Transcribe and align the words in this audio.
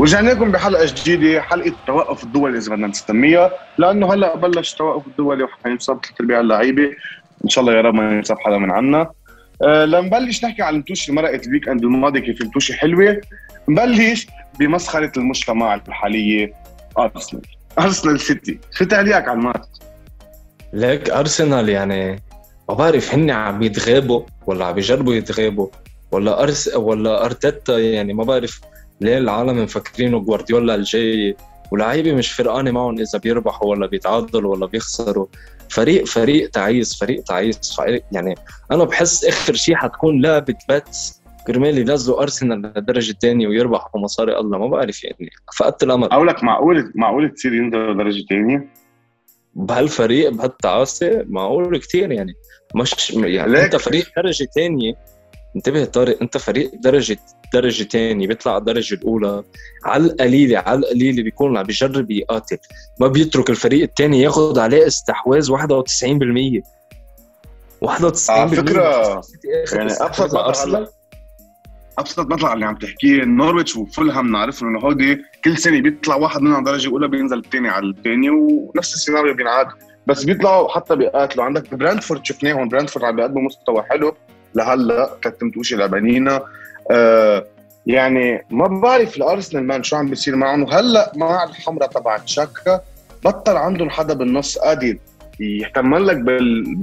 ورجعنا 0.00 0.30
لكم 0.30 0.52
بحلقة 0.52 0.86
جديدة 0.86 1.42
حلقة 1.42 1.68
التوقف 1.68 2.24
الدولي 2.24 2.58
إذا 2.58 2.74
بدنا 2.74 2.86
نسميها 2.86 3.50
لأنه 3.78 4.14
هلأ 4.14 4.36
بلش 4.36 4.72
التوقف 4.72 5.06
الدولي 5.06 5.44
وحينصاب 5.44 6.04
ثلاث 6.04 6.20
ارباع 6.20 6.40
اللعيبة. 6.40 6.90
إن 7.44 7.48
شاء 7.48 7.62
الله 7.62 7.74
يا 7.76 7.80
رب 7.80 7.94
ما 7.94 8.12
ينصاب 8.12 8.38
حدا 8.38 8.58
من 8.58 8.70
عنا. 8.70 9.10
أه 9.62 9.84
لنبلش 9.84 10.44
نحكي 10.44 10.68
المتوشه 10.68 11.10
اللي 11.10 11.22
مرقت 11.22 11.46
الويك 11.46 11.68
إند 11.68 11.84
الماضي 11.84 12.20
كيف 12.20 12.40
المتوشه 12.40 12.72
حلوة. 12.72 13.20
نبلش 13.68 14.26
بمسخرة 14.58 15.12
المجتمع 15.16 15.74
الحالية 15.74 16.52
أرسنال. 16.98 17.42
أرسنال 17.78 18.20
سيتي. 18.20 18.58
شو 18.72 18.84
تعليقك 18.84 19.28
على 19.28 19.38
الماتش؟ 19.38 19.68
ليك 20.72 21.10
أرسنال 21.10 21.68
يعني 21.68 22.22
ما 22.68 22.74
بعرف 22.74 23.14
هن 23.14 23.30
عم 23.30 23.62
يتغابوا 23.62 24.22
ولا 24.46 24.64
عم 24.64 24.78
يجربوا 24.78 25.14
يتغابوا 25.14 25.68
ولا 26.12 26.42
ارس 26.42 26.76
ولا 26.76 27.24
أرتيتا 27.24 27.78
يعني 27.78 28.14
ما 28.14 28.24
بعرف. 28.24 28.60
ليه 29.00 29.18
العالم 29.18 29.62
مفكرينه 29.62 30.18
جوارديولا 30.20 30.74
الجاي 30.74 31.36
ولاعيبة 31.72 32.12
مش 32.14 32.32
فرقانة 32.32 32.70
معهم 32.70 32.98
إذا 32.98 33.18
بيربحوا 33.18 33.68
ولا 33.68 33.86
بيتعادلوا 33.86 34.56
ولا 34.56 34.66
بيخسروا 34.66 35.26
فريق 35.68 36.06
فريق 36.06 36.50
تعيس 36.50 36.98
فريق 36.98 37.22
تعيس 37.22 37.76
فريق 37.76 38.04
يعني 38.12 38.34
أنا 38.72 38.84
بحس 38.84 39.24
آخر 39.24 39.54
شيء 39.54 39.74
حتكون 39.74 40.22
لعبة 40.22 40.54
باتس 40.68 41.20
كرمال 41.46 41.78
ينزلوا 41.78 42.22
أرسنال 42.22 42.62
للدرجة 42.62 43.10
الثانية 43.10 43.48
ويربحوا 43.48 44.00
مصاري 44.00 44.38
الله 44.38 44.58
ما 44.58 44.66
بعرف 44.66 45.04
يعني 45.04 45.30
فقدت 45.58 45.82
الأمل 45.82 46.08
أقول 46.12 46.26
لك 46.26 46.44
معقول 46.44 46.92
معقول 46.94 47.30
تصير 47.34 47.54
ينزلوا 47.54 47.94
درجه 47.94 48.24
ثانية؟ 48.30 48.68
بهالفريق 49.54 50.30
بهالتعاسة 50.30 51.24
معقول 51.28 51.78
كثير 51.78 52.12
يعني 52.12 52.34
مش 52.74 53.10
يعني. 53.10 53.64
أنت 53.64 53.76
فريق 53.76 54.06
درجة 54.16 54.48
ثانية 54.54 54.94
انتبه 55.56 55.84
طارق 55.84 56.18
انت 56.22 56.36
فريق 56.36 56.70
درجه 56.74 57.18
درجة 57.52 57.84
ثانية 57.84 58.26
بيطلع 58.26 58.52
على 58.52 58.60
الدرجة 58.60 58.94
الأولى 58.94 59.42
على 59.84 60.04
القليلة 60.04 60.58
على 60.58 60.78
القليلة 60.78 61.22
بيكون 61.22 61.56
عم 61.56 61.64
بيجرب 61.64 62.10
يقاتل. 62.10 62.58
ما 63.00 63.06
بيترك 63.06 63.50
الفريق 63.50 63.82
الثاني 63.82 64.20
ياخذ 64.20 64.58
عليه 64.58 64.86
استحواذ 64.86 65.50
91% 65.50 65.56
91% 67.84 68.30
على 68.30 68.48
فكرة 68.48 69.22
يعني 69.72 69.92
أبسط 69.92 70.48
مثل 70.48 70.86
أبسط 71.98 72.26
مثل 72.26 72.52
اللي 72.52 72.66
عم 72.66 72.76
تحكيه 72.76 73.24
نورويتش 73.24 73.76
وفولهام 73.76 74.32
نعرف 74.32 74.62
إنه 74.62 74.78
هودي 74.78 75.22
كل 75.44 75.58
سنة 75.58 75.80
بيطلع 75.80 76.16
واحد 76.16 76.40
منهم 76.40 76.64
درجة 76.64 76.88
أولى 76.88 77.08
بينزل 77.08 77.38
الثاني 77.38 77.68
على 77.68 77.86
الثاني 77.86 78.30
ونفس 78.30 78.94
السيناريو 78.94 79.34
بينعاد. 79.34 79.66
بس 80.06 80.24
بيطلعوا 80.24 80.68
حتى 80.68 80.96
بيقاتلوا. 80.96 81.44
عندك 81.44 81.74
برانتفورد 81.74 82.26
شفناهم 82.26 82.68
برانتفورد 82.68 83.04
عم 83.04 83.16
بيقدموا 83.16 83.42
مستوى 83.42 83.82
حلو. 83.82 84.14
لهلا 84.54 85.10
كتمتوشي 85.22 85.76
لبنينا. 85.76 86.42
آه 86.90 87.46
يعني 87.86 88.44
ما 88.50 88.66
بعرف 88.66 89.16
الارسنال 89.16 89.64
مان 89.64 89.82
شو 89.82 89.96
عم 89.96 90.08
بيصير 90.10 90.36
معهم. 90.36 90.62
وهلا 90.62 91.12
مع 91.16 91.44
الحمرة 91.44 91.86
تبع 91.86 92.16
تشاكا 92.18 92.80
بطل 93.24 93.56
عندهم 93.56 93.90
حدا 93.90 94.14
بالنص 94.14 94.58
قادر 94.58 94.96
يحتمل 95.40 96.06
لك 96.06 96.16
بال... 96.16 96.74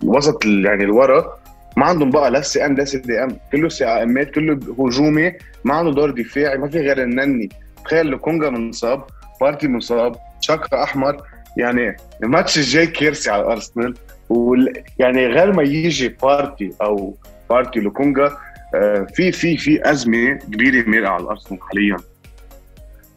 بالوسط 0.00 0.44
يعني 0.44 0.84
الورا. 0.84 1.38
ما 1.76 1.86
عندهم 1.86 2.10
بقى 2.10 2.30
لا 2.30 2.40
سي 2.40 2.66
إم 2.66 2.74
لا 2.74 2.84
سي 2.84 2.98
دي 2.98 3.22
إم. 3.24 3.36
كله 3.52 3.68
سي 3.68 3.84
امات 3.84 4.30
كله 4.30 4.60
هجومي. 4.78 5.32
ما 5.64 5.74
عنده 5.74 5.92
دور 5.92 6.10
دفاعي 6.10 6.58
ما 6.58 6.68
في 6.68 6.78
غير 6.78 7.02
النني. 7.02 7.48
تخيل 7.84 8.06
لوكونجا 8.06 8.50
منصاب 8.50 9.04
بارتي 9.40 9.68
مصاب 9.68 10.16
تشاكا 10.42 10.82
أحمر. 10.82 11.22
يعني 11.56 11.96
الماتش 12.22 12.58
الجاي 12.58 12.86
كارثه 12.86 13.32
على 13.32 13.42
الأرسنال. 13.42 13.94
وال... 14.30 14.82
يعني 14.98 15.26
غير 15.26 15.52
ما 15.52 15.62
يجي 15.62 16.08
بارتي 16.08 16.72
أو 16.82 17.14
بارتي 17.50 17.80
لوكونجا 17.80 18.36
آه 18.74 19.06
في 19.14 19.32
في 19.32 19.56
في 19.56 19.90
أزمة 19.90 20.32
كبيرة 20.32 20.88
ميرقه 20.88 21.10
على 21.10 21.22
الارسنال 21.22 21.60
حاليا. 21.62 21.96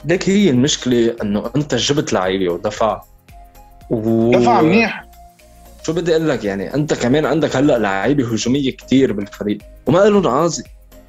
ليك 0.05 0.29
هي 0.29 0.49
المشكلة 0.49 1.15
إنه 1.21 1.49
أنت 1.55 1.75
جبت 1.75 2.13
لعيبة 2.13 2.53
ودفع. 2.53 3.01
و... 3.89 4.31
دفع 4.31 4.61
منيح. 4.61 5.05
شو 5.83 5.93
بدي 5.93 6.15
أقول 6.15 6.29
لك 6.29 6.43
يعني 6.43 6.73
أنت 6.73 6.93
كمان 6.93 7.25
عندك 7.25 7.55
هلأ 7.55 7.77
لعيبة 7.77 8.33
هجومية 8.33 8.71
كتير 8.71 9.13
بالفريق. 9.13 9.57
وما 9.85 9.99
لهم 9.99 10.27
عازي 10.27 10.63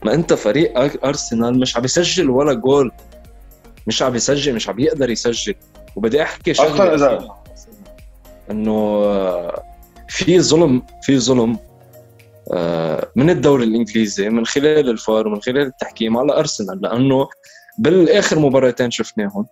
ما 0.04 0.14
أنت 0.14 0.32
فريق 0.32 0.78
أرسنال 1.04 1.60
مش 1.60 1.76
عم 1.76 1.84
يسجل 1.84 2.30
ولا 2.30 2.52
جول. 2.52 2.92
مش 3.86 4.02
عم 4.02 4.14
يسجل 4.14 4.54
مش 4.54 4.68
عم 4.68 4.80
يقدر 4.80 5.10
يسجل. 5.10 5.54
وبدي 5.96 6.22
أحكي 6.22 6.54
شغلة 6.54 6.94
إذا. 6.94 7.28
إنه 8.50 9.02
في 10.08 10.40
ظلم 10.40 10.82
في 11.02 11.18
ظلم 11.18 11.58
آه، 12.52 13.08
من 13.16 13.30
الدوري 13.30 13.64
الإنجليزي 13.64 14.28
من 14.28 14.46
خلال 14.46 14.90
الفار 14.90 15.26
ومن 15.26 15.40
خلال 15.40 15.66
التحكيم 15.66 16.16
على 16.16 16.38
أرسنال 16.38 16.80
لأنه 16.82 17.28
بالآخر 17.78 18.38
مباراتين 18.38 18.90
شفناهم 18.90 19.46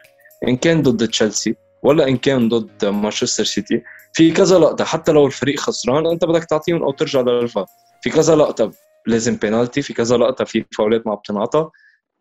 إن 0.48 0.56
كان 0.56 0.82
ضد 0.82 1.08
تشيلسي 1.08 1.54
ولا 1.82 2.08
إن 2.08 2.16
كان 2.16 2.48
ضد 2.48 2.84
مانشستر 2.84 3.44
سيتي 3.44 3.82
في 4.12 4.30
كذا 4.30 4.58
لقطة 4.58 4.84
حتى 4.84 5.12
لو 5.12 5.26
الفريق 5.26 5.60
خسران 5.60 6.06
أنت 6.06 6.24
بدك 6.24 6.44
تعطيهم 6.44 6.82
أو 6.82 6.90
ترجع 6.90 7.20
للفار. 7.20 7.66
في 8.02 8.10
كذا 8.10 8.36
لقطة 8.36 8.72
لازم 9.06 9.36
بينالتي 9.36 9.82
في 9.82 9.94
كذا 9.94 10.16
لقطة 10.16 10.44
في 10.44 10.64
فاول 10.76 10.99
ات 10.99 11.06
ما 11.06 11.14
بتنعطى. 11.14 11.68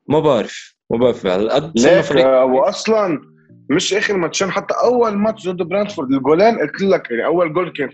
ما 0.08 0.20
بعرف 0.20 0.76
ما 0.90 0.98
بعرف 0.98 1.26
هالقد 1.26 1.80
فريق 2.02 2.28
واصلا 2.28 3.31
مش 3.70 3.94
آخر 3.94 4.18
ماتشين 4.18 4.52
حتى 4.52 4.74
أول 4.84 5.18
ماتش 5.18 5.50
ضد 5.50 5.68
برانتفورد 5.68 6.12
الجولان 6.12 6.60
قلت 6.60 6.82
لك 6.82 7.12
يعني 7.12 7.26
أول 7.26 7.54
جول 7.54 7.70
كان 7.70 7.90
100% 7.90 7.94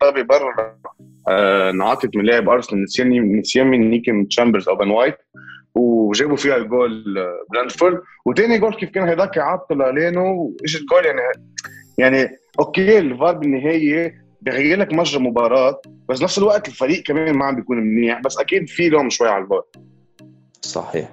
طابي 0.00 0.22
برا 0.22 0.76
آه 1.28 1.70
انعطت 1.70 2.16
من 2.16 2.24
لاعب 2.24 2.48
أرسنال 2.48 2.82
نسيان 2.82 3.38
نسيان 3.38 3.66
من 3.66 3.90
من 3.90 4.03
كالوم 4.03 4.28
تشامبرز 4.28 4.68
أو 4.68 4.76
بن 4.76 4.90
وايت 4.90 5.16
وجابوا 5.74 6.36
فيها 6.36 6.56
الجول 6.56 7.18
آه، 7.18 7.46
برانتفورد. 7.52 8.00
وثاني 8.26 8.58
جول 8.58 8.74
كيف 8.74 8.90
كان؟ 8.90 9.08
هيداك 9.08 9.36
يعطل 9.36 9.82
علينا 9.82 10.20
واجى 10.20 10.78
الجول 10.78 11.04
يعني؟ 11.06 11.20
يعني 11.98 12.28
okay 12.58 12.98
ال 12.98 13.07
VAR 13.07 13.34
بالنهاية 13.34 14.26
بغير 14.42 14.78
لك 14.78 14.92
مجرى 14.92 15.22
مباراة 15.22 15.80
بس 16.08 16.22
نفس 16.22 16.38
الوقت 16.38 16.68
الفريق 16.68 17.02
كمان 17.02 17.34
ما 17.34 17.44
عم 17.44 17.56
بيكون 17.56 17.76
منيح 17.76 18.20
بس 18.20 18.38
أكيد 18.38 18.68
في 18.68 18.88
لوم 18.88 19.10
شوي 19.10 19.28
على 19.28 19.44
الفار 19.44 19.62
صحيح. 20.60 21.08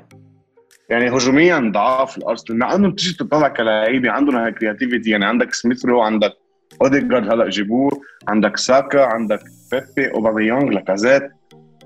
يعني 0.94 1.09
هجوميا 1.09 1.72
ضعاف 1.74 2.18
الأرسنال. 2.18 2.59
مع 2.59 2.76
إنه 2.76 2.90
بتيجي 2.90 3.14
تطلع 3.14 3.48
كلاعيبه 3.48 4.12
عندهم 4.12 4.50
creativity 4.50 5.09
يعني 5.09 5.26
عندك 5.26 5.54
سميث 5.54 5.86
رو 5.86 6.02
عندك 6.02 6.34
أوديجارد 6.81 7.31
هلا 7.31 7.50
جيبوه 7.50 7.92
عندك 8.28 8.58
ساكا 8.58 9.06
عندك 9.06 9.40
بيبي 9.72 10.12
اوباميونغ 10.12 10.70
لاكازيت. 10.70 11.24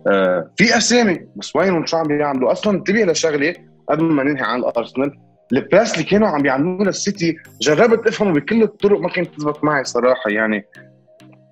آه 0.07 0.51
في 0.57 0.77
أسامي 0.77 1.19
بس 1.35 1.55
وينهم 1.55 1.85
شو 1.85 1.97
عم 1.97 2.07
بيعملوا؟ 2.07 2.51
أصلا 2.51 2.77
انتبه 2.77 3.03
لشغلة 3.03 3.55
قبل 3.89 4.03
ما 4.03 4.23
ننهي 4.23 4.43
عن 4.43 4.59
الأرسنال. 4.59 5.11
ال 5.53 5.60
press 5.60 5.93
اللي 5.93 6.03
كانوا 6.03 6.27
عم 6.27 6.41
بيعملوه 6.41 6.85
للسيتي 6.85 7.37
جربت 7.61 8.07
أفهمه 8.07 8.33
بكل 8.33 8.63
الطرق 8.63 8.99
ما 8.99 9.09
كانت 9.09 9.35
تزبط 9.35 9.63
معي 9.63 9.83
صراحة. 9.83 10.29
يعني 10.29 10.65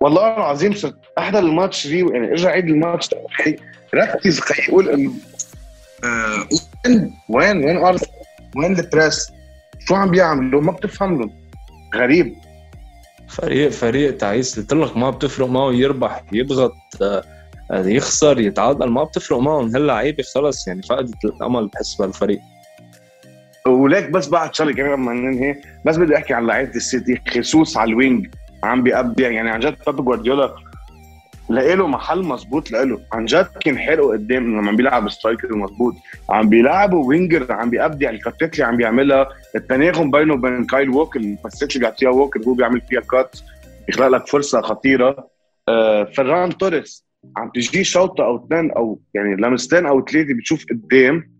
والله 0.01 0.37
العظيم 0.37 0.73
صرت 0.73 0.95
أحضر 1.17 1.39
الماتش 1.39 1.87
ريو 1.87 2.09
يعني 2.09 2.31
إرجع 2.31 2.49
عيد 2.49 2.69
الماتش 2.69 3.09
ركز 3.95 4.41
يقول 4.69 4.89
إنه 4.89 5.11
وين 6.03 7.13
وين 7.29 7.65
وين 7.65 7.77
أرسنال؟ 7.77 8.11
وين 8.55 8.79
ال 8.79 8.88
press 8.88 9.31
شو 9.79 9.95
عم 9.95 10.11
بيعملوا؟ 10.11 10.61
ما 10.61 10.71
بتفهم 10.71 11.19
لهم. 11.19 11.31
غريب. 11.95 12.35
فريق 13.27 13.69
فريق 13.69 14.17
تعيس. 14.17 14.59
قلت 14.59 14.73
لك 14.73 14.97
ما 14.97 15.09
بتفرق 15.09 15.47
معه 15.47 15.71
يربح 15.73 16.23
يضغط 16.31 16.73
آه، 17.01 17.23
يخسر 17.71 18.39
يتعادل. 18.39 18.89
ما 18.89 19.03
بتفرق 19.03 19.39
معهم. 19.39 19.75
هاللعيبه 19.75 20.23
خلص 20.35 20.67
يعني 20.67 20.81
فقدت 20.81 21.25
الأمل 21.25 21.67
بحس 21.67 21.95
بالفريق. 21.95 22.39
وليك 23.67 24.09
بس 24.09 24.27
بعد 24.27 24.55
شغلة 24.55 24.73
كمان 24.73 24.91
لما 24.91 25.13
ننهي 25.13 25.61
بس 25.85 25.97
بدي 25.97 26.17
أحكي 26.17 26.33
عن 26.33 26.47
لعيبة 26.47 26.75
السيتي. 26.75 27.21
خصوص 27.29 27.77
على 27.77 27.89
ال 27.89 27.97
wing 27.97 28.27
عم 28.63 28.83
بيأبدع. 28.83 29.29
يعني 29.29 29.49
عن 29.49 29.59
جد 29.59 29.75
بيب 29.87 29.95
جوارديولا 29.95 30.55
له 31.49 31.87
محل 31.87 32.23
مزبوط 32.23 32.71
له 32.71 32.99
عن 33.13 33.25
جد 33.25 33.47
كان 33.65 33.77
حلو 33.77 34.11
قدام 34.11 34.43
لما 34.43 34.69
عم 34.69 34.75
بيلعب 34.75 35.09
striker 35.09 35.55
مزبوط 35.55 35.93
عم 36.29 36.49
بيلعبوا 36.49 37.07
winger 37.07 37.51
عم 37.51 37.69
بيأبدع 37.69 38.09
ال 38.09 38.18
cut 38.18 38.44
ات 38.44 38.53
اللي 38.53 38.65
عم 38.65 38.77
بيعملها. 38.77 39.29
التناغم 39.55 40.11
بينه 40.11 40.33
وبين 40.33 40.65
كايل 40.65 40.89
ووكر 40.89 41.19
الباسات 41.19 41.75
اللي 41.75 41.79
بيعطيها 41.79 42.09
ووكر 42.09 42.39
هو 42.47 42.53
بيعمل 42.53 42.81
فيها 42.81 43.01
cut 43.01 43.37
يخلق 43.89 44.07
لك 44.07 44.27
فرصة 44.27 44.61
خطيرة. 44.61 45.27
آه 45.69 46.03
فران 46.03 46.57
توريس 46.57 47.05
عم 47.37 47.49
تجي 47.49 47.83
شوطة 47.83 48.25
أو 48.25 48.45
اثنين 48.45 48.71
أو 48.71 48.99
يعني 49.13 49.35
لمستين 49.35 49.85
أو 49.85 50.05
ثلاثة 50.05 50.33
بتشوف 50.33 50.65
قدام 50.71 51.31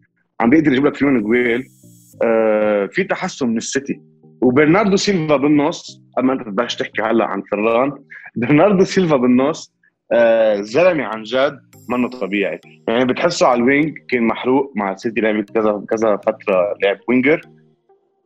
عم 0.41 0.49
بيقدر 0.49 0.71
يجيب 0.71 0.85
لك 0.85 0.95
فيهم 0.95 1.21
جوال. 1.21 1.63
آه 2.23 2.85
في 2.85 3.03
تحسن 3.03 3.47
من 3.47 3.57
السيتي. 3.57 4.01
وبرناردو 4.41 4.95
سيلفا 4.95 5.35
بالنص 5.35 6.01
أما 6.19 6.33
أنت 6.33 6.41
تبلش 6.41 6.75
تحكي 6.75 7.01
هلا 7.01 7.25
عن 7.25 7.43
فران. 7.51 7.91
برناردو 8.35 8.83
سيلفا 8.83 9.15
بالنص 9.15 9.74
زلمة 10.61 11.03
عن 11.03 11.23
جد 11.23 11.59
منه 11.89 12.09
طبيعي. 12.09 12.59
يعني 12.87 13.05
بتحسه 13.05 13.47
على 13.47 13.57
ال 13.57 13.65
wing 13.65 13.93
كان 14.09 14.27
محروق 14.27 14.73
مع 14.75 14.91
السيتي 14.91 15.21
لعب 15.21 15.43
كذا 15.43 15.83
كذا 15.89 16.17
فترة 16.17 16.75
لعب 16.83 16.97
winger. 17.09 17.41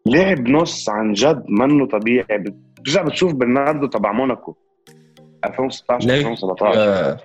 لعب 0.06 0.48
نص 0.48 0.90
عن 0.90 1.14
جد 1.14 1.44
منه 1.50 1.88
طبيعي. 1.88 2.38
بترجع 2.38 3.04
بتشوف 3.04 3.34
برناردو 3.34 3.88
تبع 3.88 4.12
موناكو. 4.12 4.56
2016 5.46 6.10
2017 6.10 7.18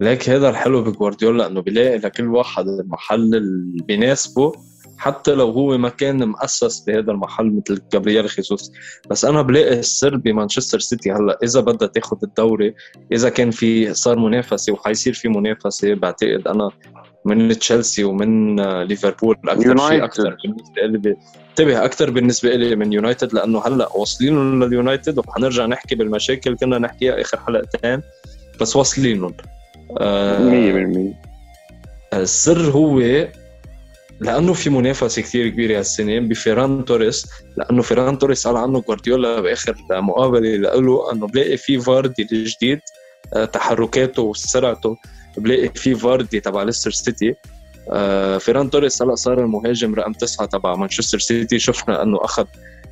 ليك 0.00 0.30
هذا 0.30 0.48
الحلو 0.48 0.82
بجوارديولا 0.82 1.46
إنه 1.46 1.60
بيلاقي 1.60 1.98
لكل 1.98 2.28
واحد 2.28 2.64
المحل 2.68 3.34
اللي 3.34 3.82
بيناسبه 3.84 4.52
حتى 4.98 5.34
لو 5.34 5.50
هو 5.50 5.78
ما 5.78 5.88
كان 5.88 6.28
مؤسس 6.28 6.80
بهذا 6.80 7.12
المحل 7.12 7.46
مثل 7.56 7.82
جابرييل 7.92 8.28
خيسوس. 8.28 8.72
بس 9.10 9.24
أنا 9.24 9.42
بلاقي 9.42 9.78
السر 9.78 10.16
بمانشستر 10.16 10.78
سيتي 10.78 11.12
هلأ. 11.12 11.38
إذا 11.42 11.60
بدها 11.60 11.88
تاخذ 11.88 12.16
الدوري 12.22 12.74
إذا 13.12 13.28
كان 13.28 13.50
في 13.50 13.94
صار 13.94 14.18
منافسة 14.18 14.72
وحيصير 14.72 15.14
في 15.14 15.28
منافسة 15.28 15.94
بعتقد 15.94 16.42
أنا 16.48 16.70
من 17.24 17.58
تشيلسي 17.58 18.04
ومن 18.04 18.60
ليفربول 18.82 19.36
أكثر 19.44 19.88
شيء 19.88 20.04
أكثر 20.04 20.36
بالنسبة 20.44 20.82
لي 20.82 21.16
انتبه 21.50 21.84
أكثر 21.84 22.10
بالنسبة 22.10 22.54
لي 22.54 22.76
من 22.76 22.92
يونايتد 22.92 23.32
لأنه 23.32 23.62
هلأ 23.66 23.88
واصلين 23.96 24.60
لليونايتد 24.60 25.18
وحنرجع 25.18 25.66
نحكي 25.66 25.94
بالمشاكل 25.94 26.56
كنا 26.56 26.78
نحكيها 26.78 27.20
آخر 27.20 27.40
حلقتين. 27.40 28.02
بس 28.60 28.76
واصلين 28.76 29.30
100% 29.30 29.32
السر 32.14 32.70
هو 32.70 33.00
لأنه 34.20 34.52
في 34.52 34.70
منافسة 34.70 35.22
كثير 35.22 35.48
كبيرة 35.48 35.78
هالسنه 35.78 36.18
بفيران 36.18 36.84
توريس 36.84 37.26
لأنه 37.56 37.82
فيران 37.82 38.18
توريس 38.18 38.46
قال 38.46 38.56
عنه 38.56 38.80
جوارديولا 38.80 39.40
بآخر 39.40 39.76
مقابلة 39.90 40.56
له 40.56 41.12
إنه 41.12 41.26
بلاقي 41.26 41.56
في 41.56 41.80
فاردي 41.80 42.28
الجديد 42.32 42.80
آه، 43.34 43.44
تحركاته 43.44 44.22
وسرعته 44.22 44.96
بلاقي 45.36 45.68
في 45.74 45.94
فاردي 45.94 46.40
تبع 46.40 46.62
ليستر 46.62 46.90
سيتي. 46.90 47.34
آه، 47.92 48.38
فيران 48.38 48.70
توريس 48.70 49.02
هلأ 49.02 49.14
صار 49.14 49.40
المهاجم 49.40 49.94
رقم 49.94 50.12
تسعة 50.12 50.46
تبع 50.46 50.74
مانشستر 50.74 51.18
سيتي. 51.18 51.58
شفنا 51.58 52.02
إنه 52.02 52.24
أخذ 52.24 52.44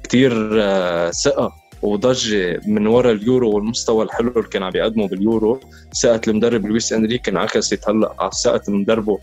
كثير 0.03 0.51
آه، 0.63 1.11
ثقة 1.11 1.53
ونضجه 1.83 2.61
من 2.67 2.87
وراء 2.87 3.13
اليورو 3.13 3.51
والمستوى 3.55 4.05
الحلو 4.05 4.33
اللي 4.37 4.49
كان 4.49 4.63
عم 4.63 4.71
بيقدمه 4.71 5.09
باليورو. 5.09 5.61
ثقة 6.03 6.21
المدرب 6.29 6.67
لويس 6.67 6.93
إنريكي 6.93 7.31
انعكست 7.31 7.89
هلأ 7.89 8.15
على 8.19 8.31
ثقة 8.45 8.63
مدربه 8.69 9.19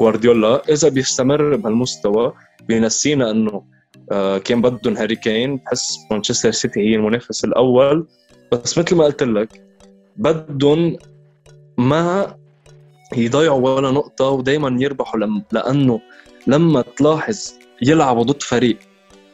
جوارديولا 0.00 0.62
إذا 0.68 0.88
بيستمر 0.88 1.56
بهالمستوى 1.56 2.32
بينسينا 2.68 3.30
إنه 3.30 3.62
آه، 4.12 4.38
كان 4.38 4.62
بدهم 4.62 4.96
هاري 4.96 5.16
كين 5.16 5.56
بحس 5.56 5.98
مانشستر 6.10 6.50
سيتي 6.50 6.80
هي 6.80 6.94
المنافس 6.94 7.44
الأول. 7.44 8.06
بس 8.52 8.78
مثل 8.78 8.96
ما 8.96 9.04
قلت 9.04 9.22
لك 9.22 9.62
بدهم 10.16 10.96
ما 11.78 12.36
يضيعوا 13.16 13.70
ولا 13.70 13.90
نقطة 13.90 14.30
ودايما 14.30 14.82
يربحوا 14.82 15.20
لم... 15.20 15.42
لأنه 15.52 16.00
لما 16.46 16.84
تلاحظ 16.96 17.52
يلعبوا 17.82 18.22
ضد 18.22 18.42
فريق 18.42 18.78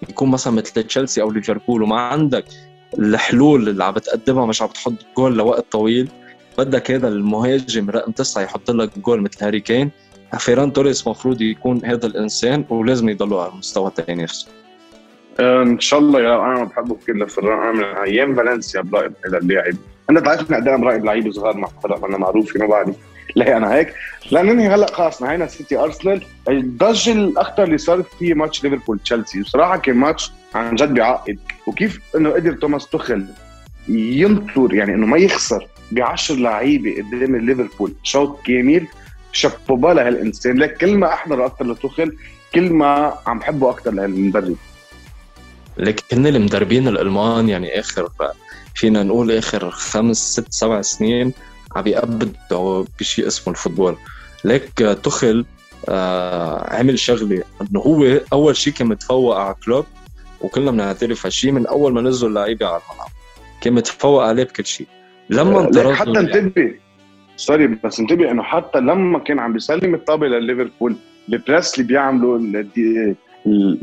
يكون 0.09 0.31
مثلا 0.31 0.53
مثل 0.53 0.83
تشيلسي 0.83 1.23
أو 1.23 1.31
ليفربول 1.31 1.83
وما 1.83 2.01
عندك 2.01 2.45
الحلول 2.99 3.69
اللي 3.69 3.85
عم 3.85 3.95
بتقدمها 3.95 4.47
مش 4.47 4.63
عم 4.63 4.69
بتحط 4.69 4.93
جول 5.17 5.37
لوقت 5.37 5.73
طويل 5.73 6.09
بدك 6.59 6.91
هذا 6.91 7.09
المهاجم 7.09 7.91
رقم 7.91 8.13
تسعة 8.13 8.43
يحط 8.43 8.71
لك 8.71 8.99
جول 8.99 9.21
مثل 9.21 9.45
هاري 9.45 9.61
كين. 9.61 9.91
فيران 10.39 10.73
توريس 10.73 11.07
المفروض 11.07 11.41
يكون 11.41 11.85
هذا 11.85 12.07
الإنسان 12.07 12.65
ولازم 12.71 13.09
يضلوا 13.09 13.43
على 13.43 13.53
المستوى 13.53 13.89
الثاني 13.89 14.23
نفسه 14.23 14.47
إن 15.41 15.81
شاء 15.81 16.01
الله 16.01 16.21
يا 16.21 16.35
أنا 16.35 16.65
بحبه 16.65 16.95
كثير 16.95 17.17
لفران 17.17 17.77
من 17.77 17.85
أيام 17.85 18.35
فالنسيا 18.35 18.81
برايي 18.81 19.11
هذا 19.27 19.39
اللاعب. 19.39 19.75
أنا 20.11 20.21
تعرفني 20.21 20.57
قد 20.57 20.69
أنا 20.69 20.77
برايي 20.77 20.99
بلعيبه 20.99 21.31
صغار 21.31 21.57
مع 21.57 21.69
فرق 21.83 22.05
أنا 22.05 22.19
معروف 22.19 22.57
ما 22.57 22.67
بعرف 22.67 22.97
ليه 23.37 23.57
أنا 23.57 23.75
هيك. 23.75 23.95
لننهي 24.33 24.69
هلأ 24.69 24.87
خلص 24.87 25.23
نهينا 25.23 25.47
سيتي 25.47 25.77
أرسنال. 25.77 26.23
الضجة 26.49 27.13
الأخطر 27.13 27.63
اللي 27.63 27.79
صارت 27.79 28.07
في 28.19 28.35
ماتش 28.35 28.65
ليفربول 28.65 28.99
تشيلسي. 28.99 29.43
بصراحة 29.43 29.77
كان 29.77 29.97
ماتش 29.97 30.33
عن 30.55 30.75
جد 30.75 30.95
بيعقد 30.95 31.39
وكيف 31.67 32.01
إنه 32.17 32.31
قدر 32.31 32.53
توماس 32.53 32.87
توخل 32.87 33.27
ينطر 33.89 34.75
يعني 34.75 34.95
إنه 34.95 35.07
ما 35.07 35.19
يخسر 35.19 35.67
ب 35.93 36.01
10 36.01 36.37
لعيبة 36.37 36.95
قدام 36.95 37.37
ليفربول. 37.37 37.93
شوط 38.03 38.41
كامل 38.47 38.87
شابوبا 39.33 39.89
لهالانسان 39.89 40.59
لك 40.59 40.77
كل 40.77 40.97
ما 40.97 41.15
احضر 41.15 41.47
أكثر 41.47 41.73
لتوخل 41.73 42.17
كل 42.55 42.71
ما 42.73 43.15
عم 43.27 43.39
بحبه 43.39 43.71
أكثر 43.71 43.91
لهالمدرب. 43.91 44.57
لكن 45.77 46.27
المدربين 46.27 46.89
الألمان 46.89 47.49
يعني 47.49 47.81
آخر 47.81 48.09
فينا 48.75 49.03
نقول 49.03 49.33
آخر 49.33 49.71
خمس 49.71 50.33
ست 50.33 50.53
سبع 50.53 50.83
سنين 50.83 51.33
عم 51.77 51.87
يقبضوا 51.87 52.85
بشيء 53.01 53.27
اسمه 53.27 53.53
ال 53.53 53.57
football. 53.57 53.97
ليك 54.45 54.73
توخل 55.03 55.45
آه 55.89 56.77
عمل 56.77 56.99
شغلة 56.99 57.43
إنه 57.61 57.81
هو 57.81 58.21
أول 58.33 58.57
شيء 58.57 58.73
كان 58.73 58.87
متفوق 58.87 59.37
على 59.37 59.55
كلوب 59.65 59.87
وكلنا 60.41 60.71
بنعترف 60.71 61.27
هالشيء 61.27 61.53
من 61.53 61.67
أول 61.67 61.93
ما 61.93 62.01
نزلوا 62.01 62.31
اللعيبة 62.31 62.67
على 62.67 62.83
الملعب. 62.91 63.09
كان 63.61 63.73
متفوق 63.73 64.25
عليه 64.25 64.45
بكل 64.45 64.67
شيء 64.67 64.87
لما 65.31 65.61
انطرد 65.61 65.93
حتى 65.95 66.11
انتبه 66.11 66.75
sorry 67.37 67.67
بس 67.67 68.01
انتبه 68.01 68.31
إنه 68.31 68.43
حتى 68.43 68.81
لما 68.81 69.19
كان 69.19 69.39
عم 69.39 69.53
بيسلم 69.53 69.95
الطابة 69.95 70.27
لليفربول 70.27 70.97
ال 71.33 71.40
press 71.40 71.75
اللي 71.75 71.87
بيعملوا 71.89 72.39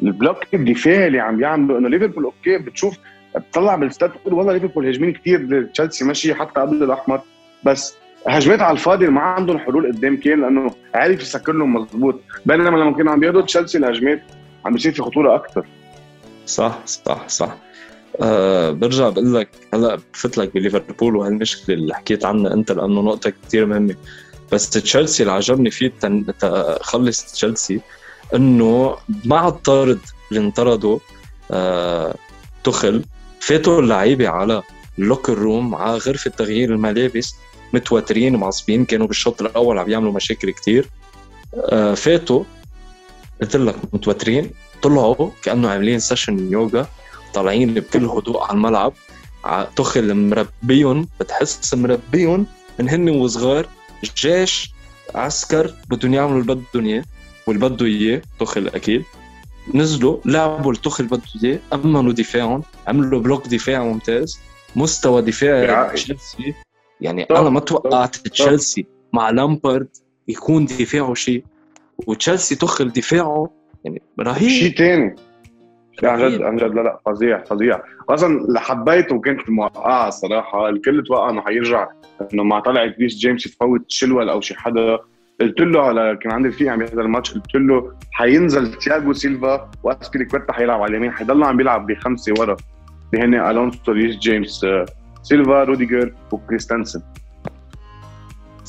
ال 0.04 0.12
block 0.12 0.54
الدفاعي 0.54 1.08
اللي 1.08 1.20
عم 1.20 1.38
بيعملوا 1.38 1.78
إنه 1.80 1.90
ليفربول 1.90 2.24
okay 2.24 2.58
بتشوف 2.58 2.98
بتطلع 3.36 3.76
بالستات 3.76 4.12
بتقول 4.12 4.34
والله 4.34 4.54
ليفربول 4.54 4.86
هاجمين 4.86 5.14
كثير 5.14 5.64
تشيلسي 5.64 6.06
ماشي 6.06 6.34
حتى 6.34 6.62
قبل 6.62 6.84
الأحمر 6.84 7.22
بس 7.64 7.96
هجمات 8.28 8.62
على 8.62 8.72
الفاضي 8.74 9.08
ما 9.08 9.22
عندهم 9.22 9.58
حلول 9.60 9.92
قدام 9.92 10.18
كان 10.18 10.42
لأنه 10.42 10.72
عارف 10.94 11.22
يسكر 11.22 11.54
لهم 11.54 11.74
مضبوط. 11.74 12.22
بينما 12.46 12.70
لما 12.78 12.94
كانوا 12.98 13.12
عم 13.12 13.20
بياخذوا 13.20 13.42
تشيلسي 13.42 13.78
الهجمات 13.78 14.24
عم 14.66 14.74
بيصير 14.74 14.92
في 14.92 15.02
خطورة 15.02 15.36
أكثر 15.36 15.66
صح 16.46 16.80
صح 16.86 17.28
صح. 17.28 17.58
أه 18.22 18.72
برجع 18.72 19.10
بقول 19.10 19.36
لك 19.36 19.50
هلا 19.74 19.98
بفوت 20.14 20.38
لك 20.38 20.54
بليفربول 20.54 21.16
وهالمشكلة 21.16 21.76
اللي 21.76 21.96
حكيت 21.96 22.26
عنها 22.26 22.54
أنت 22.54 22.72
لأنه 22.72 23.02
نقطة 23.02 23.34
كثير 23.48 23.66
مهمة. 23.66 23.96
بس 24.52 24.70
تشيلسي 24.70 25.24
اللي 25.24 25.34
عجبني 25.34 25.72
فيه 25.72 25.94
تخلص 26.40 27.34
تشيلسي 27.34 27.82
إنه 28.36 28.98
مع 29.26 29.48
الطرد 29.48 30.00
اللي 30.32 30.40
انطردوا 30.40 31.00
أه 31.52 32.16
توخل. 32.64 33.04
فاتوا 33.40 33.82
اللعيبة 33.82 34.28
على 34.28 34.64
ال 35.00 35.05
locker 35.05 35.34
room 35.34 35.76
على 35.76 35.98
غرفة 35.98 36.32
تغيير 36.32 36.74
الملابس 36.74 37.36
متوترين 37.74 38.36
معصبين 38.36 38.86
كانوا 38.86 39.08
بالشوط 39.08 39.42
الأول 39.42 39.78
عم 39.78 39.86
بيعملوا 39.86 40.14
مشاكل 40.14 40.52
كثير 40.52 40.86
أه 41.56 41.94
فاتوا 41.94 42.44
قلت 43.42 43.56
لك 43.56 43.76
متوترين 43.94 44.52
طلعوا 44.82 45.30
كأنه 45.42 45.70
عاملين 45.70 46.00
session 46.00 46.52
يوغا 46.52 46.88
طالعين 47.34 47.74
بكل 47.74 48.06
هدوء 48.06 48.44
على 48.44 48.52
الملعب. 48.52 48.94
توخل 49.76 50.14
مربيهم 50.14 51.08
بتحس 51.20 51.74
مربيهم 51.74 52.46
من 52.80 52.90
هن 52.90 53.10
وصغار 53.10 53.68
جيش 54.18 54.74
عسكر 55.16 55.74
بدهم 55.90 56.14
يعملوا 56.14 56.42
اللي 56.42 56.56
بدهم 56.56 56.86
إياه 56.86 57.04
واللي 57.48 57.70
بده 57.70 57.86
إياه 57.86 58.22
تخل 58.40 58.68
أكيد. 58.68 59.04
نزلوا 59.74 60.18
لعبوا 60.26 60.72
التخل 60.72 61.06
بده 61.06 61.22
إياه 61.44 61.60
أمنوا 61.74 62.14
دفاعهم 62.14 62.64
عملوا 62.88 63.20
بلوك 63.20 63.48
دفاع 63.48 63.84
ممتاز 63.84 64.40
مستوى 64.76 65.22
دفاعي 65.22 65.94
تشيلسي. 65.94 66.54
يعني 67.02 67.24
أنا 67.24 67.50
ما 67.50 67.60
توقعت 67.60 68.16
تشيلسي 68.16 68.86
مع 69.14 69.30
لامبارد 69.30 69.88
يكون 70.28 70.66
دفاعه 70.66 71.14
شيء. 71.14 71.44
وتشيلسي 72.08 72.56
تخل 72.56 72.90
دفاعه 72.92 73.50
يعني 73.86 74.02
رهيب. 74.20 74.50
شيء 74.50 74.78
ثاني 74.78 75.16
عن 76.04 76.20
جد 76.20 76.42
عن 76.42 76.56
جد 76.56 76.76
لا 76.76 76.82
لا 76.82 77.00
فظيع 77.06 77.44
فظيع. 77.44 77.82
أصلا 78.10 78.60
حبيته 78.60 79.16
وكانت 79.16 79.50
موقعة 79.50 80.10
صراحة 80.10 80.70
الكل 80.70 81.04
توقع 81.04 81.30
انه 81.30 81.42
حيرجع 81.42 81.88
إنه 82.34 82.44
مع 82.44 82.60
طلعت 82.60 83.00
ريس 83.00 83.16
جيمس 83.18 83.46
يفوت 83.46 83.82
شلول 83.88 84.30
أو 84.30 84.42
شي 84.42 84.56
حدا. 84.56 84.98
قلت 85.42 85.60
له 85.60 85.82
على 85.82 86.18
كان 86.22 86.32
عندي 86.32 86.50
رفيق 86.50 86.72
عم 86.72 86.82
يحضر 86.82 87.02
الماتش 87.02 87.34
قلت 87.34 87.56
له 87.56 87.94
حينزل 88.12 88.74
تياجو 88.74 89.14
سيلفا 89.14 89.72
واسبيليكويتا 89.84 90.54
حيلعب 90.54 90.82
على 90.82 90.90
اليمين. 90.90 91.12
حيضل 91.12 91.44
عم 91.44 91.58
بيلعب 91.58 91.88
بخمسة 91.88 92.34
ورا 92.40 92.58
اللي 93.14 93.26
هن 93.26 93.50
ألونسو 93.50 93.92
ريس 93.92 94.16
جيمس 94.16 94.66
سيلفا 95.22 95.64
روديجر 95.64 96.14
وكريستنسن. 96.32 97.02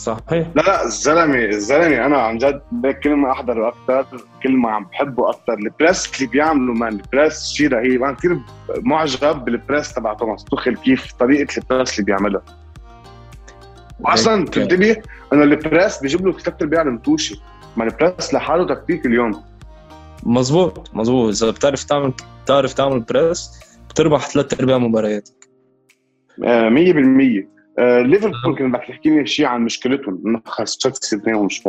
صحيح. 0.00 0.48
لا 0.54 0.62
لا 0.62 0.84
الزلمة 0.84 1.44
الزلمة 1.44 2.06
أنا 2.06 2.18
عن 2.18 2.38
جد 2.38 2.62
كل 3.02 3.16
ما 3.16 3.32
احضره 3.32 3.68
أكثر 3.68 4.06
كل 4.42 4.56
ما 4.56 4.70
عم 4.70 4.84
بحبه 4.84 5.30
أكثر 5.30 5.52
ال 5.52 5.62
press 5.62 6.14
اللي 6.14 6.26
بيعملوا 6.26 6.74
man 6.74 6.92
ال 6.92 7.01
press 7.01 7.44
شيء 7.44 7.68
رهيب. 7.68 8.02
أنا 8.04 8.12
كثير 8.12 8.38
معجب 8.78 9.44
بال 9.44 9.58
press 9.58 9.94
تبع 9.94 10.14
توماس 10.14 10.44
توخل 10.44 10.76
كيف 10.76 11.12
طريقة 11.12 11.56
ال 11.58 11.64
press 11.64 11.94
اللي 11.94 12.04
بيعملها. 12.04 12.42
واصلا 14.00 14.46
تنتبه 14.46 14.96
إنه 15.32 15.42
ال 15.42 15.51
press 15.51 15.98
بيجيب 15.98 16.26
له 16.26 16.32
ثلاث 16.32 16.62
ارباع 16.62 16.82
المتوشه 16.82 17.36
ما 17.76 17.84
ال 17.84 17.92
press 17.92 18.34
لحاله 18.34 18.74
تكتيك 18.74 19.06
اليوم. 19.06 19.42
مزبوط 20.22 20.90
مزبوط. 20.94 21.28
إذا 21.28 21.50
بتعرف 21.50 21.84
تعمل 21.84 22.12
بتعرف 22.44 22.72
تعمل 22.72 23.00
press 23.00 23.50
بتربح 23.90 24.28
ثلاث 24.28 24.60
أرباع 24.60 24.78
مبارياتك. 24.78 25.48
100% 26.38 26.44
آه 26.44 26.68
آه 26.68 27.59
ليفربول 27.80 28.58
كان 28.58 28.72
بدك 28.72 28.84
تحكي 28.88 29.10
لي 29.10 29.26
شيء 29.26 29.46
عن 29.46 29.64
مشكلتهم؟ 29.64 30.22
إنه 30.26 30.40
خلص 30.44 30.76
تشيلسي 30.76 31.16
اثنين 31.16 31.36
مش 31.36 31.62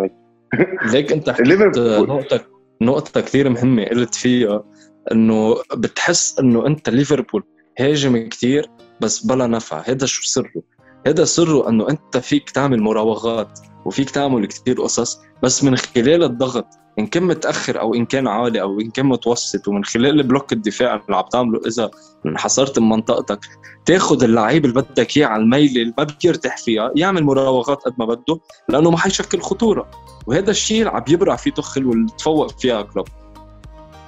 ليك 0.93 1.11
انت 1.11 1.29
حكيت 1.29 1.77
نقطه 1.77 2.45
نقطة 2.81 3.21
كثير 3.21 3.49
مهمة 3.49 3.85
قلت 3.85 4.15
فيها 4.15 4.63
إنه 5.11 5.55
بتحس 5.73 6.39
إنه 6.39 6.67
أنت 6.67 6.89
ليفربول 6.89 7.43
هاجم 7.79 8.29
كثير 8.29 8.69
بس 9.01 9.25
بلا 9.25 9.47
نفع. 9.47 9.83
هذا 9.85 10.05
شو 10.05 10.21
سره؟ 10.23 10.63
هذا 11.07 11.25
سره 11.25 11.69
إنه 11.69 11.89
أنت 11.89 12.17
فيك 12.17 12.49
تعمل 12.49 12.81
مراوغات. 12.81 13.59
وفيك 13.85 14.09
تعمل 14.09 14.45
كثير 14.45 14.81
قصص 14.81 15.19
بس 15.43 15.63
من 15.63 15.75
خلال 15.75 16.23
الضغط 16.23 16.67
إن 17.00 17.07
كان 17.07 17.23
متأخر 17.23 17.79
أو 17.79 17.95
إن 17.95 18.05
كان 18.05 18.27
عالي 18.27 18.61
أو 18.61 18.79
إن 18.79 18.89
كان 18.89 19.05
متوسط 19.05 19.67
ومن 19.67 19.83
خلال 19.83 20.23
بلوك 20.23 20.53
الدفاع 20.53 20.95
اللي 20.95 21.17
عم 21.17 21.23
تعمله 21.31 21.61
إذا 21.67 21.91
انحصرت 22.25 22.79
بمنطقتك 22.79 23.39
تاخذ 23.85 24.23
اللعيب 24.23 24.65
اللي 24.65 24.81
بدك 24.81 25.17
إياه 25.17 25.27
على 25.27 25.43
الميله 25.43 25.81
اللي 25.81 25.93
ما 25.97 26.07
بيرتاح 26.23 26.57
فيها 26.57 26.91
يعمل 26.95 27.23
مراوغات 27.23 27.77
قد 27.77 27.93
ما 27.97 28.05
بده 28.05 28.39
لأنه 28.69 28.91
ما 28.91 28.97
حيشكل 28.97 29.39
خطورة. 29.41 29.89
وهذا 30.27 30.51
الشيء 30.51 30.79
اللي 30.79 30.91
عم 30.91 31.03
يبرع 31.09 31.35
فيه 31.35 31.51
توخيل 31.51 31.85
واللي 31.85 32.07
تفوق 32.17 32.59
فيها 32.59 32.81
كلوب. 32.81 33.07
100% 33.07 33.11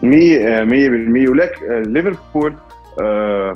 100% 0.03 1.29
ولك 1.29 1.59
ليفربول 1.87 2.55
آه 3.01 3.53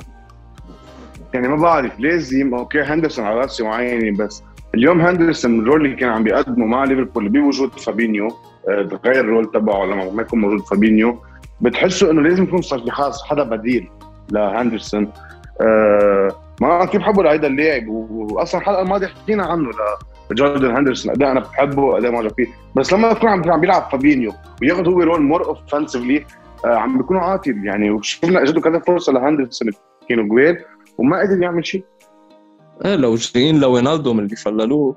يعني 1.34 1.48
ما 1.48 1.56
بعرف 1.56 2.00
لازم 2.00 2.54
okay 2.54 2.80
هندرسون 2.80 3.24
على 3.24 3.40
رأسي 3.40 3.62
وعيني 3.62 4.10
بس 4.10 4.42
اليوم 4.74 5.00
هندرسون 5.00 5.60
ال 5.60 5.65
role 5.65 5.84
اللي 5.86 5.96
كان 5.96 6.08
عم 6.08 6.24
بيقدمه 6.24 6.66
مع 6.66 6.84
ليفربول 6.84 7.28
بوجود 7.28 7.70
فابينيو 7.78 8.28
آه، 8.68 8.82
تغير 8.82 9.20
ال 9.20 9.26
role 9.26 9.50
تبعه 9.50 9.84
لما 9.84 10.10
ما 10.10 10.22
يكون 10.22 10.40
موجود 10.40 10.60
فابينيو. 10.60 11.18
بتحسوا 11.60 12.10
إنه 12.10 12.22
لازم 12.22 12.42
يكون 12.42 12.62
صار 12.62 12.78
في 12.78 12.90
خاص 12.90 13.24
حدا 13.24 13.42
بديل 13.42 13.90
لهندرسون. 14.30 15.12
آه 15.60 16.28
ما 16.60 16.84
كيف 16.84 17.00
بحبه 17.00 17.22
لهيدا 17.22 17.46
اللاعب؟ 17.46 17.88
واصلا 17.88 18.60
الحلقة 18.60 18.82
الماضية 18.82 19.06
حكينا 19.06 19.46
عنه 19.46 19.70
لجوردن 20.30 20.76
هندرسون 20.76 21.12
أداء 21.12 21.30
أنا 21.30 21.40
بحبه 21.40 21.98
اداء 21.98 22.12
معجب 22.12 22.32
فيه. 22.36 22.46
بس 22.76 22.92
لما 22.92 23.08
يكون 23.08 23.28
عم 23.28 23.60
بيلعب 23.60 23.88
فابينيو 23.92 24.32
وياخذ 24.62 24.88
هو 24.88 25.00
role 25.00 25.22
more 25.22 25.46
offensively 25.46 26.24
عم 26.64 26.98
بيكونوا 26.98 27.22
عاطل 27.22 27.64
يعني. 27.64 27.90
وشفنا 27.90 28.42
اجته 28.42 28.60
كذا 28.60 28.78
فرصة 28.78 29.12
لهندرسون 29.12 29.70
كانوا 30.08 30.24
جويل 30.24 30.58
وما 30.98 31.20
قدر 31.20 31.42
يعمل 31.42 31.66
شيء. 31.66 31.84
إيه 32.84 32.96
لو 32.96 33.14
جايين 33.14 33.60
لواينالدوم 33.60 34.12
من 34.12 34.24
اللي 34.24 34.36
فللوه 34.36 34.96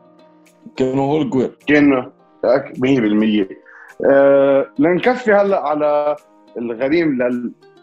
كانوا 0.78 1.04
هول 1.14 1.30
جويل. 1.30 1.52
كان 1.68 2.12
100% 2.44 3.46
آه 4.12 4.68
لنكفي 4.80 5.34
هلأ 5.34 5.60
على 5.60 6.16
الغريم 6.58 7.18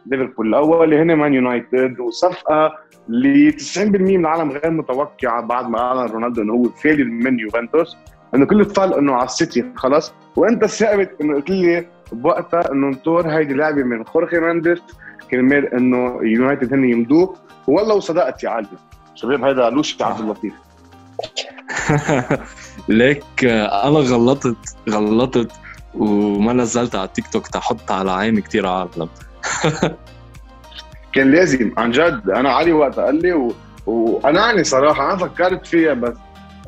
لليفربول 0.07 0.49
الأول 0.49 0.85
اللي 0.85 1.03
هن 1.03 1.15
مان 1.15 1.35
يونايتد 1.35 2.01
وصفقة 2.01 2.73
اللي 3.09 3.53
90% 3.53 3.79
من 3.79 4.21
العالم 4.21 4.51
غير 4.51 4.71
متوقعة 4.71 5.43
بعد 5.43 5.69
ما 5.69 5.79
أعلن 5.79 6.13
رونالدو 6.13 6.43
إنه 6.43 6.53
هو 6.53 6.65
فيلي 6.65 7.05
من 7.05 7.39
يوفنتوس. 7.39 7.97
إنه 8.35 8.47
كل 8.47 8.65
طال 8.65 8.95
إنه 8.95 9.15
على 9.15 9.25
السيتي 9.25 9.65
خلص. 9.77 10.13
وأنت 10.37 10.65
ثابت 10.65 11.11
إنه 11.21 11.35
قلت 11.35 11.51
لي 11.51 11.87
بوقتها 12.13 12.73
إنه 12.73 12.87
انطور 12.87 13.29
هيدي 13.29 13.55
لعبه 13.55 13.83
من 13.83 14.05
خورخي 14.05 14.39
مانديس 14.39 14.79
كرمال 15.31 15.75
إنه 15.75 16.19
يونايتد 16.23 16.73
هن 16.75 16.85
يمضوه. 16.85 17.37
والله 17.69 17.95
وصدقت 17.95 18.45
يا 18.45 18.49
علي. 18.51 18.67
شباب 19.23 19.45
هذا 19.45 19.71
لوش 19.71 20.03
عبد 20.03 20.21
اللطيف. 20.21 20.53
ليك 22.89 23.45
أنا 23.45 23.99
غلطت 23.99 24.77
غلطت 24.91 25.53
وما 25.95 26.53
نزلت 26.53 26.95
على 26.95 27.09
تيك 27.15 27.27
توك 27.27 27.47
تحط 27.47 27.91
على 27.91 28.13
عين 28.13 28.41
كثير 28.41 28.67
عالم 28.67 29.09
كان 31.13 31.33
لازم 31.33 31.73
عن 31.77 31.91
جد. 31.91 32.31
أنا 32.31 32.53
علي 32.53 32.73
وقت 32.73 32.99
قال 33.01 33.23
لي 33.23 33.33
و... 33.33 33.55
وأنا 33.87 34.63
صراحة. 34.63 35.13
أنا 35.13 35.17
فكرت 35.17 35.67
فيها 35.67 35.95
بس 35.95 36.17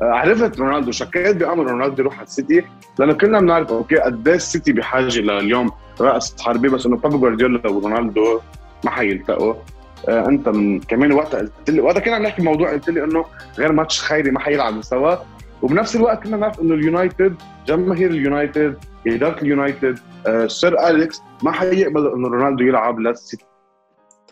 عرفت 0.01 0.59
رونالدو 0.59 0.91
شكيت 0.91 1.35
بأمر 1.35 1.71
رونالدو 1.71 2.01
يروح 2.01 2.15
على 2.15 2.27
السيتي. 2.27 2.63
لأنه 2.99 3.13
كلنا 3.13 3.39
بنعرف 3.39 3.71
okay 3.71 3.95
قد 3.97 4.27
إيه 4.27 4.35
السيتي 4.35 4.73
بحاجة 4.73 5.19
لليوم 5.19 5.71
رأس 6.01 6.41
حربي 6.41 6.69
بس 6.69 6.85
إنه 6.85 6.97
بيب 6.97 7.11
جوارديولا 7.11 7.69
ورونالدو 7.69 8.39
ما 8.85 8.91
حيلتقوا. 8.91 9.53
آه 9.53 9.80
انت 10.09 10.49
من 10.49 10.79
كمان 10.79 11.11
وقتها 11.11 11.39
قلت 11.39 11.69
لي 11.69 11.81
وقتها 11.81 11.99
كنا 11.99 12.15
عم 12.15 12.23
نحكي 12.23 12.41
موضوع 12.41 12.71
قلت 12.71 12.89
لي 12.89 13.03
انه 13.03 13.25
غير 13.57 13.71
ماتش 13.71 14.01
خيري 14.01 14.31
ما 14.31 14.39
حيلعبوا 14.39 14.81
سوا. 14.81 15.15
وبنفس 15.61 15.95
الوقت 15.95 16.23
كنا 16.23 16.37
نعرف 16.37 16.61
إنه 16.61 16.73
اليونايتد 16.73 17.35
جماهير 17.67 18.09
اليونايتد 18.11 18.77
إدارة 19.07 19.41
اليونايتد 19.41 19.99
آه 20.27 20.47
سير 20.47 20.87
أليكس 20.89 21.21
ما 21.43 21.51
حيقبل 21.51 22.07
إنه 22.13 22.27
رونالدو 22.27 22.63
يلعب 22.63 22.99
للسيتي 22.99 23.45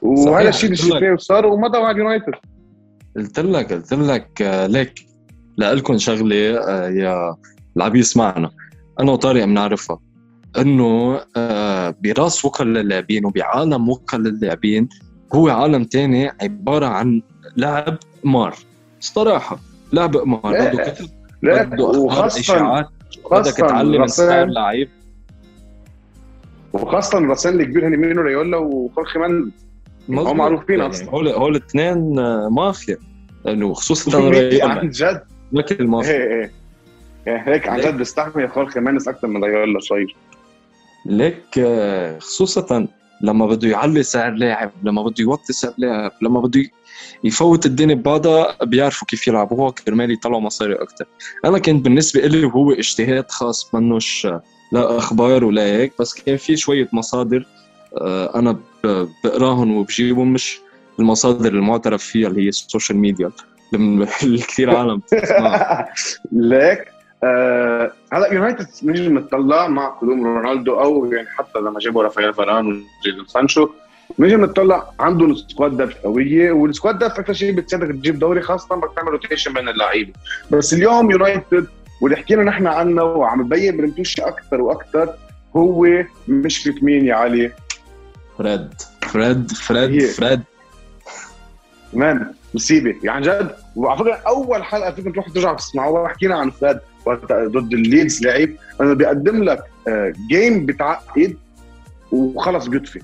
وهذا 0.01 0.49
الشيء 0.49 0.65
اللي 0.65 0.75
شفناه 0.77 1.13
وصار 1.13 1.45
ومضى 1.45 1.79
مع 1.79 1.91
اليونايتد. 1.91 2.33
قلت 3.17 3.39
لك 3.39 3.73
قلت 3.73 3.93
لك 3.93 4.41
آه 4.41 4.67
ليك 4.67 4.93
لكم 5.57 5.97
شغلة 5.97 6.35
آه 6.57 6.89
يا 6.89 7.35
اللي 7.73 7.83
عم 7.83 7.95
يسمعنا 7.95 8.51
أنا 8.99 9.11
وطارق 9.11 9.45
بنعرفها 9.45 9.99
إنه 10.57 11.19
آه 11.37 11.95
براس 12.03 12.45
وكلاء 12.45 12.77
اللاعبين 12.77 13.25
وبعالم 13.25 13.89
وكلاء 13.89 14.27
اللاعبين 14.27 14.89
هو 15.33 15.49
عالم 15.49 15.83
تاني 15.83 16.31
عبارة 16.41 16.85
عن 16.85 17.21
لعب 17.57 17.97
قمار 18.23 18.55
صراحة 18.99 19.59
لعب 19.93 20.17
قمار 20.17 20.41
بده 20.53 20.83
كذب 20.91 21.09
بده 21.43 21.91
أخبار 21.91 22.27
إشاعات 22.27 22.87
بدك 23.31 23.53
تعلم 23.53 24.07
سعر 24.07 24.45
لعيب. 24.45 24.89
وخاصة 26.73 27.17
الراسين 27.17 27.59
الكبار 27.61 27.87
هني 27.87 27.97
مينو 27.97 28.21
ريولا 28.21 28.57
وخورخي 28.57 29.19
مانديس 29.19 29.51
هم 30.09 30.37
معروفين 30.37 30.79
يعني 30.79 30.91
أصلا. 30.91 31.09
هول 31.09 31.27
هول 31.27 31.55
الاثنين 31.55 32.15
مافيا. 32.51 32.97
لأنه 33.45 33.73
خصوصا 33.73 34.19
ريولا. 34.29 34.65
عن 34.69 34.89
جد. 34.89 35.21
مثل 35.51 35.77
المافيا 35.79 36.11
إيه 36.11 36.51
إيه. 37.27 37.43
هيك 37.47 37.67
عن 37.67 37.79
جد 37.81 37.97
بيستحمل 37.97 38.49
خورخي 38.49 38.79
مانديس 38.79 39.07
أكثر 39.07 39.27
من 39.27 39.43
ريولا 39.43 39.79
شوي. 39.79 40.07
ليك 41.05 41.67
خصوصا 42.19 42.87
لما 43.21 43.45
بده 43.45 43.67
يعلي 43.67 44.03
سعر 44.03 44.31
لاعب 44.31 44.71
لما 44.83 45.03
بده 45.03 45.15
يوطي 45.19 45.53
سعر 45.53 45.73
لاعب 45.77 46.11
لما 46.21 46.39
بده 46.39 46.63
يفوت 47.23 47.65
الدنيا 47.65 47.95
ببعضها 47.95 48.57
بيعرفوا 48.63 49.07
كيف 49.07 49.27
يلعبوها 49.27 49.71
كرمال 49.71 50.11
يطلعوا 50.11 50.41
مصاري 50.41 50.75
أكثر 50.75 51.05
أنا 51.45 51.59
كان 51.59 51.81
بالنسبة 51.81 52.21
لي 52.21 52.45
وهو 52.45 52.71
اجتهاد 52.71 53.31
خاص 53.31 53.75
منوش 53.75 54.27
لا 54.71 54.97
أخبار 54.97 55.43
ولا 55.43 55.63
هيك 55.63 55.93
بس 55.99 56.13
كان 56.13 56.37
في 56.37 56.57
شوية 56.57 56.89
مصادر 56.93 57.45
أنا 58.35 58.59
بقراهم 59.23 59.77
وبجيبهم 59.77 60.33
مش 60.33 60.59
المصادر 60.99 61.53
المعترف 61.53 62.03
فيها 62.03 62.27
اللي 62.27 62.43
هي 62.43 62.49
ال 62.49 62.56
social 62.56 62.97
media 62.97 63.31
اللي 64.23 64.41
كثير 64.49 64.75
عالم 64.75 65.01
ليك؟ 66.31 66.79
آه 66.79 66.98
هلا 68.13 68.33
يونايتد 68.33 68.67
نجي 68.83 69.09
نطلع 69.09 69.67
مع 69.67 69.87
قدوم 69.87 70.25
رونالدو 70.25 70.79
أو 70.79 71.05
يعني 71.05 71.27
حتى 71.27 71.59
لما 71.59 71.79
جابوا 71.79 72.03
رافائيل 72.03 72.33
فاران 72.33 72.65
وجيدون 72.65 73.27
سانشو. 73.27 73.69
نجي 74.19 74.35
نطلع 74.35 74.91
عندهم 74.99 75.35
squad 75.35 75.77
depth 75.77 75.95
قوية 75.95 76.51
وال 76.51 76.65
squad 76.65 76.99
depth 76.99 77.19
أكثر 77.19 77.33
شيء 77.33 77.55
بتساعدك 77.55 77.87
تجيب 77.87 78.19
دوري 78.19 78.41
خاصة 78.41 78.75
بدك 78.75 78.89
تعمل 78.95 79.11
rotation 79.11 79.53
بين 79.53 79.69
اللعيبه 79.69 80.13
بس 80.51 80.73
اليوم 80.73 81.11
يونايتد 81.11 81.67
واللي 82.01 82.17
حكينا 82.17 82.43
نحن 82.43 82.67
عنه 82.67 83.03
وعم 83.03 83.41
نبين 83.41 83.77
بالمتوشة 83.77 84.19
أكثر 84.19 84.61
وأكثر 84.61 85.13
هو 85.55 85.87
مشكلة 86.27 86.75
مين 86.81 87.05
يا 87.05 87.15
علي؟ 87.15 87.51
فريد. 88.37 88.69
فريد 89.01 89.51
فريد 89.51 90.05
فريد. 90.05 90.41
man 91.93 92.33
مصيبة. 92.53 92.95
يعني 93.03 93.25
جد 93.25 93.55
وعلى 93.75 93.99
فكرة 93.99 94.13
أول 94.13 94.63
حلقة 94.63 94.91
فيكم 94.91 95.11
تروحوا 95.11 95.33
ترجعوا 95.33 95.55
تسمعوها 95.55 96.07
حكينا 96.07 96.37
عن 96.37 96.49
فريد. 96.49 96.79
ضد 97.31 97.73
الليدز 97.73 98.23
لعيب 98.25 98.57
انه 98.81 98.93
بيقدم 98.93 99.43
لك 99.43 99.63
game 100.29 100.65
بتعقد 100.65 101.35
وخلص 102.11 102.67
بيطفي. 102.67 102.99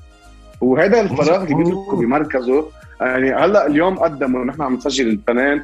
وهذا 0.61 1.01
الفراغ 1.01 1.43
اللي 1.43 1.55
بيتركه 1.55 1.97
بمركزه 1.97 2.65
يعني 3.01 3.33
هلأ 3.33 3.67
اليوم 3.67 3.99
قدموا 3.99 4.45
نحن 4.45 4.61
عم 4.61 4.75
نسجل 4.75 5.07
الاثنين 5.07 5.63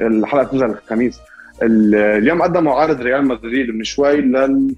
الحلقة 0.00 0.44
تنزل 0.44 0.66
الخميس. 0.66 1.20
اليوم 1.62 2.42
قدموا 2.42 2.74
عرض 2.74 3.00
ريال 3.00 3.28
مدريد 3.28 3.70
من 3.70 3.84
شوي 3.84 4.16
لل 4.20 4.74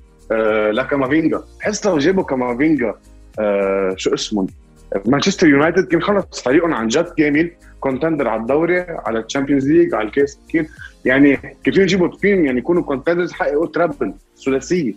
لكامافينجا. 0.72 1.42
بحس 1.60 1.86
لو 1.86 1.98
جابوا 1.98 2.24
كامافينجا 2.24 2.94
آه 3.38 3.94
شو 3.96 4.14
اسمه؟ 4.14 4.46
مانشستر 5.06 5.48
يونايتد 5.48 5.84
كان 5.84 6.02
خلص 6.02 6.42
فريقهم 6.42 6.74
عن 6.74 6.88
جد 6.88 7.12
كامل 7.18 7.50
contender 7.80 8.28
على 8.28 8.40
الدوري 8.40 8.80
على 8.80 9.18
ال 9.18 9.23
Champions 9.23 9.68
League 9.68 9.94
على 9.94 10.08
الكاس 10.08 10.38
كيف 10.48 10.66
يعني 11.04 11.36
كيف 11.64 11.78
يجيبوا 11.78 12.16
فيهم 12.16 12.44
يعني 12.44 12.58
يكونوا 12.58 12.82
contenders 12.82 13.32
حققوا 13.32 13.66
treble 13.66 14.14
ثلاثيه 14.44 14.94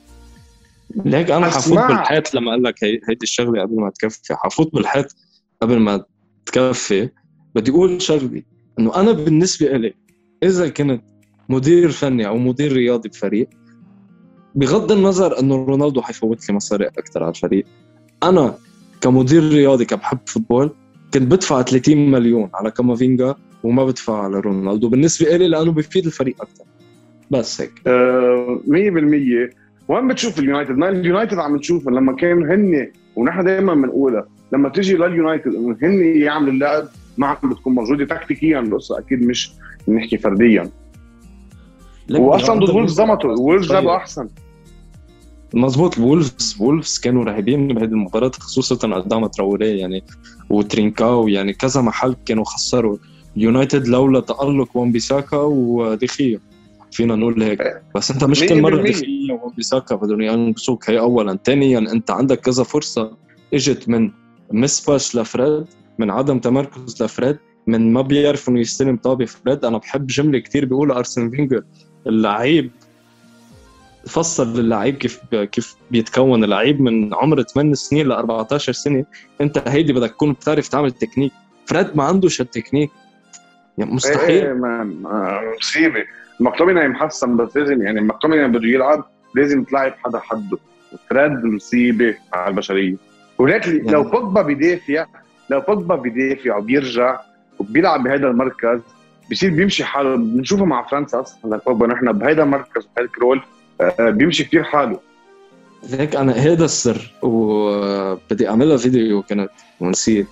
ليك 0.96 1.32
أنا 1.32 1.46
حفوت 1.46 1.78
بالحيط 1.78 2.34
لما 2.34 2.52
قال 2.52 2.64
لك 2.64 2.84
هي 2.84 3.00
هيدي 3.10 3.24
الشغلة 3.24 3.62
قبل 3.62 3.76
ما 3.76 3.90
تكفي. 3.90 4.36
حفوت 4.36 4.74
بالحيط 4.74 5.16
قبل 5.62 5.80
ما 5.80 6.04
تكفي. 6.46 7.10
بدي 7.56 7.72
أقول 7.72 8.02
شغلي 8.02 8.46
إنه 8.80 8.96
أنا 8.96 9.12
بالنسبة 9.12 9.68
لي 9.68 9.94
إذا 10.44 10.70
كنت 10.70 11.02
مدير 11.50 11.92
فني 11.92 12.28
أو 12.28 12.38
مدير 12.38 12.72
رياضي 12.74 13.10
بفريق 13.10 13.50
بغض 14.56 14.92
النظر 14.92 15.40
إنه 15.40 15.56
رونالدو 15.56 16.02
حيفوت 16.02 16.50
لي 16.50 16.56
مصاري 16.56 16.88
أكثر 16.88 17.24
على 17.24 17.30
الفريق. 17.30 17.66
أنا 18.24 18.58
كمدير 19.02 19.44
رياضي 19.50 19.86
كبحب 19.86 20.18
football 20.26 20.72
كنت 21.14 21.24
بدفع 21.24 21.62
30 21.62 22.12
مليون 22.12 22.50
على 22.54 22.72
كامافينجا 22.72 23.36
وما 23.64 23.86
بدفع 23.86 24.24
على 24.24 24.40
رونالدو. 24.40 24.90
بالنسبة 24.90 25.38
لي 25.38 25.48
لأنه 25.48 25.72
بيفيد 25.72 26.06
الفريق 26.06 26.42
أكثر. 26.42 26.64
بس 27.32 27.62
هيك. 27.62 27.72
آه 27.88 28.62
100% 28.68 29.54
وين 29.88 30.08
بتشوف 30.08 30.40
اليونايتد؟ 30.40 30.84
اليونايتد 30.84 31.40
عم 31.40 31.56
نشوف 31.56 31.88
لما 31.88 32.16
كانوا 32.16 32.56
هن 32.56 32.92
ونحن 33.16 33.44
دائما 33.44 33.74
بنقولها 33.74 34.28
لما 34.54 34.70
تيجي 34.70 34.96
لليونايتد 34.98 35.56
انه 35.56 35.78
هن 35.84 36.18
يعملوا 36.22 36.54
اللعب 36.54 36.88
ما 37.18 37.28
عم 37.28 37.50
بتكون 37.50 37.76
موجودة. 37.76 38.06
تكتيكيا 38.06 38.60
القصة 38.60 39.00
أكيد 39.00 39.24
مش 39.24 39.52
بنحكي 39.88 40.18
فرديا. 40.18 40.70
واصلا 42.10 42.60
ضد 42.60 42.70
وولفز 42.70 42.94
زمطوا 42.94 43.36
وولفز 43.36 43.72
جابوا 43.72 43.96
أحسن. 43.96 44.30
مزبوط 45.54 45.98
الولفز 45.98 46.58
وولفز 46.60 47.00
كانوا 47.00 47.24
رهيبين 47.24 47.68
بهذه 47.68 47.90
المباراة 47.90 48.32
خصوصا 48.40 48.76
قدام 48.76 49.26
تراوري 49.26 49.80
يعني 49.80 50.04
وترينكاو 50.50 51.28
يعني 51.28 51.54
كذا 51.54 51.82
محل 51.82 52.16
كانوا 52.26 52.44
خسروا. 52.44 52.98
يونايتد 53.36 53.88
لولا 53.88 54.20
تألق 54.20 54.78
وان 54.78 54.92
بيساكا 54.92 55.38
وديخيا 55.38 56.40
فينا 56.92 57.16
نقول 57.16 57.44
هيك. 57.44 57.82
بس 57.96 58.12
أنت 58.12 58.24
مش 58.24 58.44
كل 58.44 58.62
مرة 58.62 58.82
ديخيا 58.82 59.34
وان 59.34 59.54
بيساكا 59.56 59.96
بدهم 59.96 60.22
ينقذوك 60.22 60.90
هي 60.90 61.00
اولا. 61.00 61.40
ثانيا 61.44 61.80
أنت 61.80 62.12
عندك 62.12 62.40
كذا 62.40 62.64
فرصة. 62.64 63.18
إجت 63.54 63.90
من 63.90 64.12
miss 64.52 64.90
pass 64.90 65.16
لفريد 65.16 65.66
من 66.00 66.10
عدم 66.10 66.40
تمركز 66.40 67.04
لفريد 67.04 67.38
من 67.68 67.94
ما 67.94 68.02
بيعرف 68.02 68.50
إنه 68.50 68.60
يستلم 68.60 68.98
طابة 68.98 69.26
فريد. 69.26 69.66
أنا 69.66 69.78
بحب 69.78 70.08
جملة 70.08 70.40
كثير 70.40 70.66
بيقولها 70.66 70.98
أرسن 70.98 71.30
فينجر 71.30 71.64
اللعيب 72.08 72.72
فصل 74.06 74.60
اللعيب 74.60 74.96
كيف 74.96 75.22
كيف 75.32 75.76
بيتكون 75.92 76.44
اللعيب 76.44 76.82
من 76.82 77.14
عمر 77.14 77.42
8 77.42 77.74
سنين 77.74 78.08
ل 78.08 78.12
14 78.12 78.74
سنة. 78.74 79.06
انت 79.42 79.68
هيدي 79.68 79.94
بدك 79.94 80.10
تكون 80.10 80.34
بتعرف 80.34 80.68
تعمل 80.68 80.92
تكنيك. 80.92 81.32
فريد 81.66 81.98
ما 81.98 82.04
عندوش 82.04 82.42
التكنيك 82.42 82.92
يعني 83.78 83.92
مستحيل. 83.92 84.46
إيه 84.46 84.54
مصيبة. 85.60 86.04
مكتوميناي 86.40 86.88
محسن 86.88 87.38
بس 87.38 87.58
لازم 87.58 87.82
يعني 87.82 88.02
مكتوميناي 88.02 88.48
بده 88.48 88.68
يلعب 88.68 89.06
لازم 89.36 89.64
تلعب 89.64 89.94
حدا 90.04 90.20
حده. 90.20 90.58
فريد 91.10 91.46
مصيبة 91.46 92.16
على 92.34 92.52
البشرية. 92.52 92.96
ولكن 93.38 93.78
يعني. 93.78 93.92
لو 93.92 94.04
بوجبا 94.04 94.42
بيدافع 94.42 95.06
لو 95.50 95.60
بوجبا 95.62 95.96
بيدافع 95.96 96.58
وبيرجع 96.58 97.20
وبيلعب 97.60 98.04
بهذا 98.04 98.28
المركز 98.28 98.80
بصير 99.32 99.50
بيمشي 99.50 99.84
حاله. 99.84 100.16
بنشوفه 100.16 100.66
مع 100.66 100.88
فرنسا 100.88 101.22
أصلا 101.22 101.62
بوجبا 101.68 101.88
نحن 101.88 102.12
بهذا 102.12 102.44
المركز 102.44 102.88
بهيك 102.98 103.18
role 103.20 103.38
آه، 103.38 103.57
بيمشي 104.00 104.44
كثير 104.44 104.64
حاله. 104.64 105.00
هيك 105.90 106.16
أنا 106.16 106.34
هذا 106.34 106.66
السر 106.66 107.14
وبدي 107.22 108.50
أعملها 108.50 108.78
فيديو 108.78 109.22
كانت 109.22 109.50
ونسيت 109.80 110.28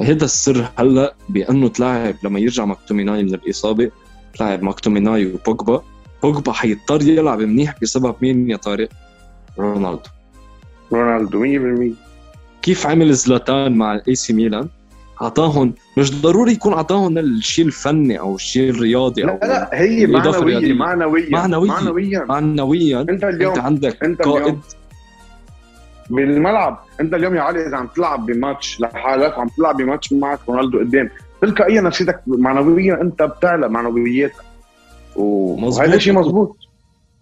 هذا 0.00 0.24
السر 0.24 0.68
هلأ 0.78 1.14
بأنه 1.28 1.68
تلاعب 1.68 2.14
لما 2.24 2.40
يرجع 2.40 2.64
مكتوميناي 2.64 3.22
من 3.22 3.34
الإصابة 3.34 3.90
تلاعب 4.34 4.62
مكتوميناي 4.62 5.32
وبوجبا. 5.34 5.82
بوجبا 6.22 6.52
حيضطر 6.52 7.02
يلعب 7.02 7.40
منيح 7.40 7.74
بسبب 7.82 8.14
مين 8.22 8.50
يا 8.50 8.56
طارق؟ 8.56 8.88
رونالدو. 9.58 10.10
رونالدو 10.92 11.44
100% 11.92 11.94
كيف 12.62 12.86
عمل 12.86 13.14
زلاتان 13.14 13.72
مع 13.76 13.94
ال 13.94 14.14
AC 14.14 14.32
ميلان؟ 14.32 14.68
أعطاهم 15.22 15.74
مش 15.96 16.22
ضروري 16.22 16.52
يكون 16.52 16.72
أعطاهم 16.72 17.18
الشيء 17.18 17.66
الفني 17.66 18.20
أو 18.20 18.34
الشيء 18.34 18.70
الرياضي 18.70 19.22
لا 19.22 19.32
أو 19.32 19.38
لا 19.48 19.70
هي 19.72 20.06
معنويا 20.06 20.74
معنويا 20.74 21.30
معنويا. 21.30 22.24
معنويا. 22.24 23.00
أنت 23.00 23.24
اليوم 23.24 23.52
أنت 23.52 23.58
عندك 23.58 24.04
أنت 24.04 24.22
قائد. 24.22 24.42
اليوم 24.42 24.60
بالملعب 26.10 26.78
أنت 27.00 27.14
اليوم 27.14 27.34
يا 27.34 27.40
علي 27.40 27.66
إذا 27.66 27.76
عم 27.76 27.86
تلعب 27.86 28.26
بماتش 28.26 28.80
لحالك 28.80 29.38
عم 29.38 29.48
تلعب 29.48 29.76
بماتش 29.76 30.12
معك 30.12 30.38
رونالدو 30.48 30.78
قدام 30.78 31.10
تلقائيا 31.42 31.80
نفسيتك 31.80 32.20
معنويا 32.26 33.00
أنت 33.02 33.22
بتعلى 33.22 33.68
معنوياتك. 33.68 34.34
وهذا 35.16 35.98
شيء 35.98 36.12
مزبوط 36.12 36.56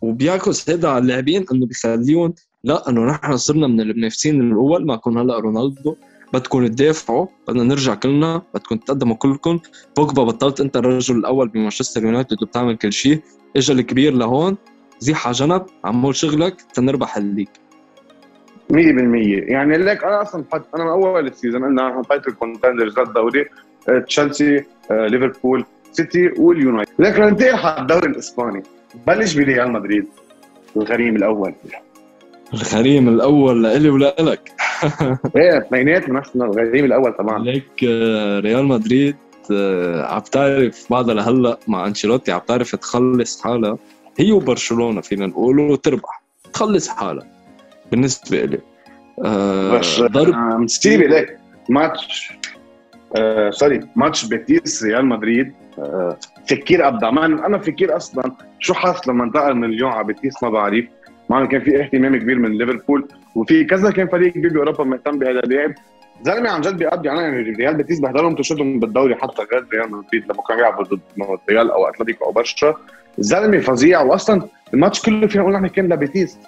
وبيعكس 0.03 0.71
هذا 0.71 0.89
على 0.89 0.99
اللاعبين 0.99 1.47
إنه 1.53 1.67
بيخليهم 1.67 2.35
لا 2.65 2.89
إنه 2.89 3.05
نحن 3.05 3.37
صرنا 3.37 3.67
من 3.67 3.81
المنافسين 3.81 4.41
الأول 4.41 4.87
معكم 4.87 5.19
هلأ 5.19 5.39
رونالدو. 5.39 5.97
بدكم 6.33 6.67
تدافعوا 6.67 7.27
بدنا 7.49 7.63
نرجع 7.63 7.95
كلنا 7.95 8.43
بدكم 8.55 8.77
تقدموا 8.77 9.17
كلكم. 9.17 9.59
بوجبا 9.97 10.25
بطلت 10.25 10.61
أنت 10.61 10.77
الرجل 10.77 11.17
الأول 11.17 11.49
بمانشستر 11.49 12.05
يونايتد 12.05 12.43
وبتعمل 12.43 12.77
كل 12.77 12.93
شيء. 12.93 13.21
اجى 13.57 13.73
الكبير 13.73 14.13
لهون 14.13 14.57
زيح 14.99 15.27
على 15.27 15.35
جنب 15.35 15.67
عمول 15.85 16.17
شغلك 16.17 16.61
تنربح 16.75 17.17
ال 17.17 17.21
league. 17.21 17.49
100% 18.73 18.77
يعني 19.51 19.79
ليك 19.79 20.05
أنا 20.05 20.23
أصلا 20.23 20.45
حط 20.53 20.75
أنا 20.75 20.85
من 20.85 20.91
أول 20.91 21.27
ال 21.27 21.32
season 21.32 21.65
قلنا 21.65 22.03
حطيت 22.03 22.29
ال 22.29 22.35
contenders 22.35 22.99
للدوري 22.99 23.45
تشيلسي 24.07 24.65
آه، 24.91 25.07
ليفربول 25.07 25.65
سيتي 25.93 26.31
واليونايتد. 26.39 26.93
لكن 26.99 27.23
ننتقل 27.23 27.55
على 27.55 27.81
الدوري 27.83 28.07
الإسباني. 28.07 28.63
بلش 29.07 29.35
بريال 29.35 29.73
مدريد 29.73 30.07
الغريم 30.77 31.17
الأول. 31.17 31.55
الغريم 32.55 33.09
الأول 33.09 33.63
لإلي 33.63 33.89
ولك 33.91 34.53
إيه 35.37 35.59
اثنيناتنا 35.59 36.21
نحن 36.21 36.43
الغريم 36.43 36.85
الأول 36.85 37.13
طبعا. 37.13 37.45
ليك 37.45 37.85
آه، 37.89 38.41
ريال 38.41 38.65
مدريد 38.65 39.17
عم 40.05 40.21
تعرف 40.21 40.87
بعدها 40.91 41.15
لهلأ 41.15 41.59
مع 41.69 41.87
أنشيلوتي 41.87 42.33
عم 42.33 42.41
تعرف 42.47 42.77
تخلص 42.77 43.43
حالها. 43.43 43.79
هي 44.19 44.33
وبرشلونة 44.33 45.01
فينا 45.01 45.27
نقول 45.27 45.59
وتربح. 45.61 46.23
تخلص 46.53 46.89
حالها. 46.89 47.27
بالنسبة 47.91 48.45
لي 48.45 48.59
آه 49.25 49.79
بس 49.79 50.01
ضرب 50.01 50.35
آه 50.35 50.57
مصيبه 50.57 51.07
ليك. 51.07 51.39
ماتش 51.69 52.33
آه 53.17 53.51
sorry 53.51 53.81
match 53.97 54.25
بيتيس 54.25 54.83
ريال 54.83 55.07
مدريد. 55.07 55.53
آه 55.79 56.19
فكير 56.49 56.89
ابدع 56.89 57.09
أنا 57.09 57.59
فكير 57.59 57.97
أصلا 57.97 58.33
شو 58.61 58.75
حاس 58.75 59.09
لما 59.09 59.25
انتقل 59.25 59.55
من 59.55 59.65
اليوم 59.65 59.91
على 59.91 60.07
بيتيس 60.07 60.43
ما 60.43 60.51
بعرف. 60.51 60.85
مع 61.31 61.45
كان 61.45 61.61
في 61.61 61.81
اهتمام 61.81 62.17
كبير 62.17 62.39
من 62.39 62.59
ليفربول 62.59 63.09
وفي 63.35 63.65
كذا 63.65 63.91
كان 63.91 64.09
فريق 64.09 64.33
كبير 64.33 64.53
باوروبا 64.53 64.85
مهتم 64.85 65.19
بهذا 65.19 65.41
اللاعب. 65.41 65.75
زلمة 66.23 66.51
عن 66.51 66.61
جد 66.61 66.77
بيقضي 66.77 67.09
يعني 67.09 67.43
ريال 67.51 67.75
بيتيس 67.75 68.01
بهدلهم 68.01 68.35
تشدهم 68.35 68.81
بالدوري 68.81 69.15
حتى 69.15 69.43
غير 69.53 69.67
ريال 69.75 69.91
مدريد 69.91 70.25
لما 70.25 70.43
كانوا 70.49 70.63
يلعبوا 70.63 70.85
ضد 70.85 71.01
ريال 71.51 71.71
أو 71.71 71.89
أتلتيكو 71.89 72.25
أو 72.25 72.33
برشا 72.33 72.75
الزلمه 73.19 73.59
فظيع 73.59 74.03
واصلا 74.03 74.43
الماتش 74.75 75.03
كله 75.03 75.27
فينا 75.27 75.43
نقول 75.43 75.55
نحن 75.55 75.67
كان 75.67 75.93
لبيتيس. 75.93 76.39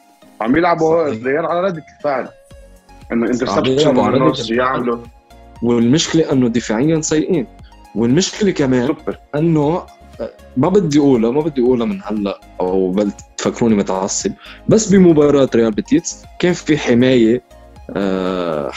عم 0.40 0.56
يلعبوا 0.56 1.08
الريال 1.08 1.46
على 1.46 1.60
ردة 1.60 1.84
الفعل 1.98 2.28
إنه 3.12 3.26
interception 3.26 3.96
يعملوا. 4.56 4.98
والمشكلة 5.62 6.32
إنه 6.32 6.48
دفاعيا 6.48 7.00
سيئين. 7.00 7.46
والمشكلة 7.94 8.50
كمان. 8.50 8.94
إنه 9.34 9.82
ما 10.56 10.68
بدي 10.68 10.98
أقولها 10.98 11.30
ما 11.30 11.40
بدي 11.40 11.62
أقولها 11.62 11.86
من 11.86 12.00
هلأ 12.04 12.40
أو 12.60 13.08
تفكروني 13.36 13.74
متعصب. 13.74 14.32
بس 14.68 14.88
بمباراة 14.88 15.50
ريال 15.54 15.70
بيتيس 15.70 16.24
كان 16.38 16.52
في 16.52 16.78
حماية 16.78 17.42
آه، 17.96 18.70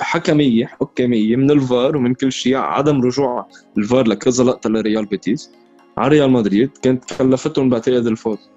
حكمية 0.00 0.66
حكمية 0.66 1.36
من 1.36 1.50
الفار 1.50 1.96
ومن 1.96 2.14
كل 2.14 2.32
شيء 2.32 2.56
عدم 2.56 3.02
رجوع 3.02 3.48
الفار 3.78 4.08
لكذا 4.08 4.44
لقطة 4.44 4.70
لريال 4.70 5.06
بيتيس 5.06 5.50
على 5.98 6.08
ريال 6.08 6.30
مدريد 6.30 6.70
كانت 6.82 7.04
كلفتهم 7.18 7.70
بعتقد 7.70 8.06
الفوز. 8.06 8.50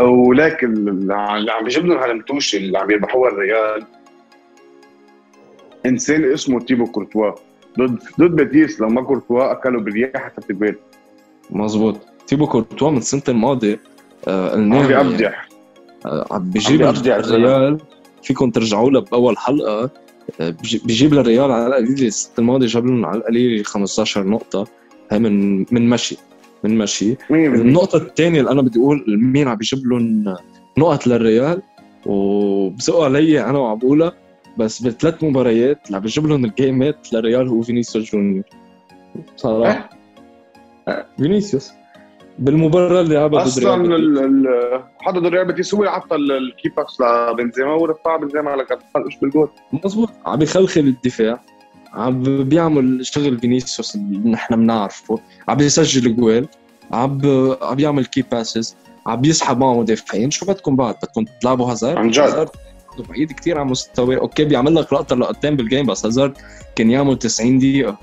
ولكن 0.00 0.88
اللي 0.88 1.52
عم 1.52 1.64
بيجيب 1.64 1.86
لهم 1.86 1.98
هالمتوشة 1.98 2.56
اللي 2.56 2.78
عم 2.78 2.90
يربحوها 2.90 3.30
الريال 3.30 3.86
إنسان 5.86 6.32
اسمه 6.32 6.60
تيبو 6.60 6.86
كورتوا. 6.86 7.32
ضد 7.78 7.98
ضد 8.20 8.36
بيتيس 8.36 8.80
لما 8.80 9.02
كورتوا 9.02 9.52
أكلوا 9.52 9.80
بالرياح 9.80 10.16
حتى 10.16 10.52
الجوال 10.52 10.76
مزبوط 11.50 11.96
تيبو 12.26 12.46
كورتوا 12.46 12.90
من 12.90 12.96
السنة 12.96 13.22
الماضية 13.28 13.80
آه 14.28 14.54
عم 14.54 14.86
بيبدع 14.86 15.32
آه 16.06 16.26
عم 16.30 16.50
بيجيب 16.50 16.82
الريال. 16.82 17.78
فيكم 18.22 18.50
ترجعوا 18.50 18.90
له 18.90 19.00
بأول 19.00 19.38
حلقة. 19.38 19.90
آه 20.40 20.54
بيجيب 20.84 21.14
للريال 21.14 21.50
على 21.50 21.66
القليل 21.66 22.06
السنة 22.06 22.34
الماضية 22.38 22.66
جاب 22.66 22.86
لهم 22.86 23.06
على 23.06 23.18
القليل 23.18 23.64
15 23.64 24.26
نقطة. 24.26 24.66
هي 25.10 25.18
من 25.18 25.58
من 25.58 25.90
مشي 25.90 26.16
من 26.64 26.78
مشي. 26.78 27.16
النقطة 27.30 27.96
الثانية 27.96 28.40
اللي 28.40 28.50
أنا 28.50 28.62
بدي 28.62 28.78
أقول 28.78 29.04
مين 29.08 29.48
عم 29.48 29.56
بيجيب 29.56 29.86
لهم 29.86 30.34
نقط 30.78 31.06
للريال. 31.06 31.62
وبزقوا 32.06 33.04
علي 33.04 33.44
أنا 33.44 33.58
وعم 33.58 33.78
بقولها 33.78 34.12
بس 34.58 34.82
بثلاث 34.82 35.24
مباريات 35.24 35.86
اللي 35.86 35.96
عم 35.96 36.02
بجيب 36.02 36.26
لهم 36.26 36.44
الجيمات 36.44 37.12
للريال 37.12 37.48
هو 37.48 37.62
فينيسيوس 37.62 38.10
جونيور. 38.12 38.44
صراحة. 39.36 39.90
أه؟ 40.88 41.06
فينيسيوس. 41.16 41.72
بالمباراة 42.38 43.00
اللي 43.00 43.14
لعبها 43.14 43.42
أصلا 43.42 44.82
حدا 45.00 45.20
ضد 45.20 45.26
ريال 45.26 45.46
بيتيس 45.46 45.74
هو 45.74 45.84
عطى 45.84 46.16
الكيباكس 46.16 47.00
لبنزيما 47.00 47.74
ورفع 47.74 48.16
بنزيما 48.16 48.50
على 48.50 48.64
كرتون 48.64 49.04
بالجول؟ 49.22 49.48
مضبوط 49.72 50.10
عم 50.26 50.42
يخلخل 50.42 50.80
الدفاع. 50.80 51.40
عم 51.92 52.22
بيعمل 52.44 53.06
شغل 53.06 53.38
فينيسيوس 53.38 53.94
اللي 53.94 54.30
نحن 54.30 54.56
بنعرفه. 54.56 55.18
عم 55.48 55.56
بيسجل 55.56 56.16
جوال. 56.16 56.48
عم 56.92 57.20
عم 57.62 57.74
بيعمل 57.74 58.04
كي 58.04 58.22
باسز 58.22 58.76
عم 59.06 59.20
بيسحب 59.20 59.58
معه 59.58 59.80
مدافعين. 59.80 60.30
شو 60.30 60.46
بدكم 60.46 60.76
بعد؟ 60.76 60.94
بدكم 60.94 61.24
تلعبوا 61.40 61.66
هازارد؟ 61.72 61.96
عن 61.96 62.10
جد. 62.10 62.48
بعيد 63.00 63.32
كثير 63.32 63.58
عن 63.58 63.66
مستوى 63.66 64.16
أوكي 64.16 64.44
بيعمل 64.44 64.74
لك 64.74 64.92
لقطة 64.92 65.16
لقطتين 65.16 65.56
بالجيم 65.56 65.86
بس 65.86 66.06
هازارد 66.06 66.32
كان 66.76 66.90
يعمل 66.90 67.18
90 67.18 67.58
دقيقه 67.58 67.98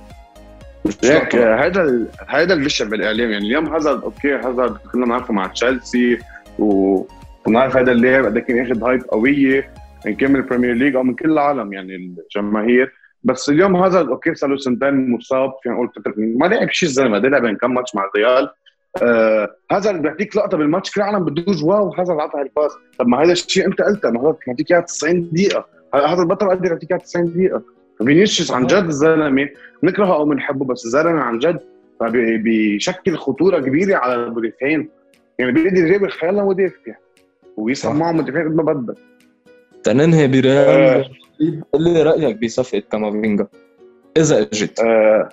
هيك 1.04 1.36
هذا 1.36 2.08
هذا 2.28 2.54
اللي 2.54 2.64
بيشبه 2.64 2.90
بالإعلام. 2.90 3.32
يعني 3.32 3.48
اليوم 3.48 3.66
هازارد 3.66 4.04
okay 4.04 4.36
هازارد 4.36 4.78
كلنا 4.78 5.06
بنعرفه 5.06 5.34
مع 5.34 5.48
تشيلسي 5.48 6.18
وبنعرف 6.60 7.78
هذا 7.78 7.92
اللاعب 7.92 8.26
قد 8.26 8.38
كان 8.38 8.58
ياخذ 8.58 8.84
hype 8.84 9.04
قوية 9.04 9.74
ان 10.08 10.16
كان 10.16 10.32
من 10.32 10.40
البريمير 10.40 10.74
ليج 10.74 10.96
أو 10.96 11.04
من 11.04 11.16
كل 11.16 11.32
العالم 11.32 11.74
يعني 11.74 11.96
الجماهير. 11.96 12.94
بس 13.24 13.50
اليوم 13.50 13.76
هازارد 13.76 14.10
okay 14.10 14.36
صار 14.36 14.50
له 14.50 14.58
سنتين 14.58 15.12
مصاب 15.12 15.54
فينا 15.64 15.76
نقول 15.76 15.90
ما 16.18 16.46
لعب 16.46 16.72
شيء 16.72 16.90
الزلمة 16.90 17.18
لعب 17.18 17.58
كم 17.58 17.74
ماتش 17.74 17.96
مع 17.96 18.10
الريال. 18.16 18.50
آه 19.02 19.56
هذا 19.72 19.90
اللي 19.90 20.02
بيعطيك 20.02 20.38
لقطة 20.38 20.58
بالماتش 20.58 20.92
كل 20.92 21.02
العالم 21.02 21.26
بدوج 21.26 21.64
wow 21.64 21.94
هذا 21.94 22.12
اللي 22.12 22.24
عطى 22.24 22.42
ال 22.42 22.48
pass 22.48 22.72
طب 23.00 23.08
ما 23.08 23.24
هذا 23.24 23.32
الشيء 23.32 23.68
أنت 23.68 23.82
قلته 23.82 24.10
ما 24.10 24.22
هو 24.22 24.36
بيعطيك 24.48 24.72
اياها 24.72 24.82
90 24.82 25.30
دقيقة. 25.32 25.66
هذا 25.96 26.22
البطل 26.22 26.50
قدر 26.50 26.72
يعطيك 26.72 26.92
اياها 26.92 27.02
90 27.02 27.34
دقيقة. 27.34 27.62
فينيسيوس 27.98 28.52
عن 28.52 28.68
جد 28.68 28.86
الزلمه 28.86 29.50
بنكرهه 29.84 30.16
أو 30.16 30.26
بنحبه 30.26 30.66
بس 30.66 30.86
الزلمه 30.86 31.22
عن 31.22 31.40
جد. 31.40 31.60
بيشكل 32.44 33.18
خطورة 33.18 33.60
كبيرة 33.60 33.96
على 33.98 34.16
المدافعين. 34.16 34.90
يعني 35.40 35.52
بيقدر 35.52 35.78
يجيب 35.78 36.10
خيالنا 36.10 36.44
مدافع 36.44 36.96
ويسحب 37.58 37.96
معه 37.96 38.12
مدافعين 38.12 38.48
قد 38.48 38.56
ما 38.56 38.64
بدك. 38.64 38.98
تننهي 39.84 40.28
بريال 40.28 41.06
قل 41.74 41.84
لي 41.84 42.04
رأيك 42.04 42.44
بصفقة 42.44 42.84
كامافينجا 42.92 43.48
إذا 44.18 44.42
إجت. 44.42 44.80
آه. 44.80 45.30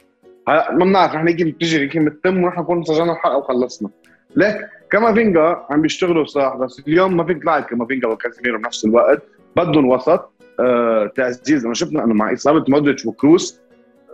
ما 0.48 0.84
بنعرف 0.84 1.14
رح 1.14 1.24
نيجي 1.24 1.44
بتجي 1.44 1.82
يمكن 1.82 2.04
بتتم 2.04 2.44
ونحن 2.44 2.60
نكون 2.60 2.84
سجلنا 2.84 3.12
الحلقة 3.12 3.36
وخلصنا. 3.36 3.90
ليك 4.36 4.56
كامافينجا 4.90 5.66
عم 5.70 5.82
بيشتغلوا 5.82 6.24
صح 6.24 6.56
بس 6.56 6.82
اليوم 6.88 7.16
ما 7.16 7.24
فيك 7.24 7.42
تلعب 7.42 7.62
كامافينجا 7.62 8.08
وكاسيميرو 8.08 8.58
بنفس 8.58 8.84
الوقت. 8.84 9.22
بدهم 9.56 9.88
وسط 9.88 10.30
آه 10.60 11.10
تعزيز. 11.16 11.64
أنا 11.64 11.74
شفنا 11.74 12.04
إنه 12.04 12.14
مع 12.14 12.32
إصابة 12.32 12.64
مودريتش 12.68 13.06
وكروس 13.06 13.60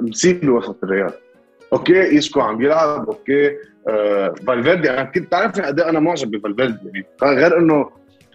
مصيبه 0.00 0.52
وسط 0.52 0.84
الريال. 0.84 1.12
okay 1.72 2.18
اسكو 2.18 2.40
عم 2.40 2.56
بيلعب 2.56 3.06
okay 3.06 3.56
آه 3.88 4.34
فالفيردي 4.46 4.90
أنا 4.90 5.02
كنت 5.02 5.26
بتعرفني 5.26 5.66
قد 5.66 5.80
أنا 5.80 6.00
معجب 6.00 6.30
بفالفيردي 6.30 6.78
يعني. 6.94 7.06
غير 7.22 7.58
إنه 7.58 7.90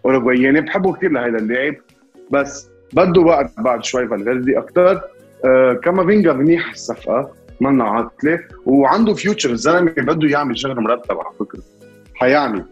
اوروغواياني 0.06 0.62
بحبه 0.62 0.94
كثير 0.94 1.12
لهذا 1.12 1.38
اللاعب 1.38 1.76
بس 2.32 2.70
بده 2.94 3.22
وقت 3.22 3.52
بعد 3.60 3.84
شوي 3.84 4.08
فالفيردي 4.08 4.58
أكثر 4.58 5.02
آه 5.46 5.74
كامافينجا 5.74 6.34
منيح 6.34 6.72
الصفقة. 6.72 7.34
منا 7.62 7.84
عاطله 7.84 8.40
وعنده 8.66 9.14
future 9.14 9.52
الزلمه 9.52 9.92
بده 9.98 10.28
يعمل 10.28 10.60
شغل 10.60 10.82
مرتب 10.82 11.18
على 11.18 11.36
فكرة. 11.40 11.62
حيعمل. 12.16 12.66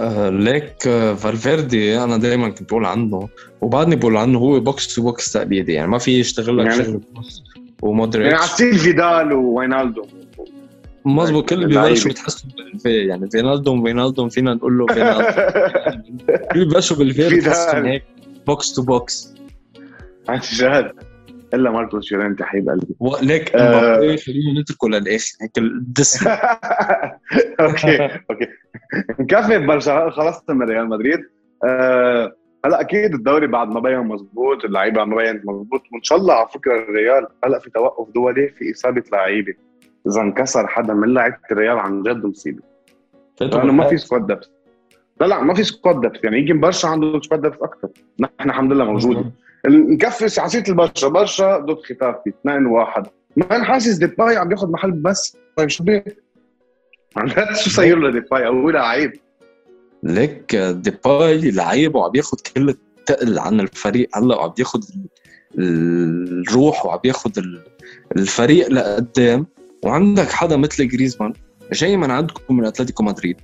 آه 0.00 0.28
ليك 0.28 0.86
آه 0.86 1.14
فالفيردي 1.14 1.98
أنا 2.04 2.16
دائما 2.16 2.48
كنت 2.48 2.68
بقول 2.70 2.84
عنه. 2.84 3.28
وبعدني 3.60 3.96
بقول 3.96 4.16
عنه 4.16 4.38
هو 4.38 4.60
بوكس 4.60 4.94
تو 4.94 5.02
بوكس 5.02 5.32
تأبيدي 5.32 5.72
يعني 5.72 5.88
ما 5.88 5.98
في 5.98 6.20
يشتغل 6.20 6.58
لك 6.58 6.66
يعني 6.66 6.84
شغل 6.84 7.00
ومودريتش. 7.82 8.30
يعني 8.30 8.42
عسيل 8.42 8.78
فيدال 8.78 9.32
ووينالدو 9.32 10.06
مظبوط 11.04 11.48
كل 11.48 11.64
اللي 11.64 11.80
ببلشوا 11.80 12.10
بتحسوا 12.10 12.50
بالفي. 12.56 13.06
يعني 13.06 13.30
فينالدو 13.30 13.84
فينالدو 13.84 14.28
فينا 14.28 14.54
نقول 14.54 14.78
له 14.78 14.86
فينالدو. 14.86 15.30
كل 16.52 16.64
ببلشوا 16.64 16.96
بالفي 16.96 17.36
بتحسوا 17.36 17.86
هيك 17.86 18.04
بوكس 18.46 18.72
تو 18.72 18.82
بوكس 18.82 19.34
عن 20.28 20.40
جد. 20.52 20.92
إلا 21.54 21.70
ماركوس 21.70 22.12
يورنتي 22.12 22.44
حبيب 22.44 22.68
قلبي. 22.68 22.94
ليك 23.22 23.56
امبابي 23.56 24.16
خلينا 24.16 24.60
نتركه 24.60 24.88
للآخر. 24.88 25.36
هيك 25.42 25.58
الـ 25.58 25.68
depth، 25.68 26.26
OK 27.60 28.02
OK. 28.30 28.48
نكفي 29.20 29.58
برشا 29.58 30.10
خلصت 30.10 30.50
من 30.50 30.68
ريال 30.68 30.88
مدريد. 30.88 31.20
أه 31.64 32.36
هلا 32.64 32.80
أكيد 32.80 33.14
الدوري 33.14 33.46
بعد 33.46 33.68
ما 33.68 33.80
بين 33.80 33.98
مضبوط 33.98 34.64
اللعيبة 34.64 35.04
ما 35.04 35.16
بينت 35.16 35.46
مضبوط 35.46 35.82
وإن 35.92 36.02
شاء 36.02 36.18
الله 36.18 36.34
على 36.34 36.48
فكرة 36.48 36.78
الريال 36.78 37.26
هلا 37.44 37.58
في 37.58 37.70
توقف 37.70 38.14
دولي 38.14 38.48
في 38.48 38.72
إصابة 38.72 39.02
لعيبة. 39.12 39.54
إذا 40.06 40.20
انكسر 40.20 40.66
حدا 40.66 40.94
من 40.94 41.14
لعيبة 41.14 41.36
الريال 41.52 41.78
عن 41.78 42.02
جد 42.02 42.24
مصيبة. 42.24 42.62
لأنه 43.40 43.72
ما 43.72 43.88
في 43.88 43.96
squad 43.96 44.26
depth 44.26 44.50
لا 45.20 45.26
لا 45.26 45.40
ما 45.40 45.54
في 45.54 45.64
squad 45.64 46.00
depth 46.00 46.24
يعني 46.24 46.38
يمكن 46.38 46.60
برشا 46.60 46.88
عنده 46.88 47.20
squad 47.20 47.40
depth 47.40 47.58
أكثر. 47.62 47.88
نحن 48.20 48.50
الحمد 48.50 48.72
لله 48.72 48.84
موجودين. 48.84 49.32
نكفي 49.66 50.40
عصير 50.40 50.64
البرشا 50.68 51.08
برشا 51.08 51.58
ضد 51.58 51.78
ختافي. 51.82 52.32
2 52.40 52.66
1 52.66 53.06
ما 53.36 53.64
حاسس 53.64 53.94
ديباي 53.94 54.36
عم 54.36 54.48
بياخذ 54.48 54.70
محل 54.70 54.90
بس. 54.90 55.36
طيب 55.56 55.68
شو 55.68 55.84
بيه؟ 55.84 56.04
شو 57.54 57.70
صاير 57.70 57.98
له 57.98 58.10
ديباي؟ 58.10 58.46
هو 58.46 58.70
لعيب. 58.70 59.12
ليك 60.02 60.56
ديباي 60.56 61.50
لعيب 61.50 61.94
وعم 61.94 62.10
ياخذ 62.14 62.36
كل 62.56 62.68
الثقل 62.68 63.38
عن 63.38 63.60
الفريق. 63.60 64.18
هلا 64.18 64.36
وعم 64.36 64.52
ياخذ 64.58 64.80
الروح 65.58 66.86
وعم 66.86 67.00
ياخذ 67.04 67.30
الفريق 68.16 68.68
لقدام. 68.68 69.46
وعندك 69.84 70.28
حدا 70.28 70.56
مثل 70.56 70.88
جريزمان 70.88 71.32
جاي 71.72 71.96
من 71.96 72.10
عندكم 72.10 72.56
من 72.56 72.64
أتلتيكو 72.64 73.02
مدريد. 73.02 73.36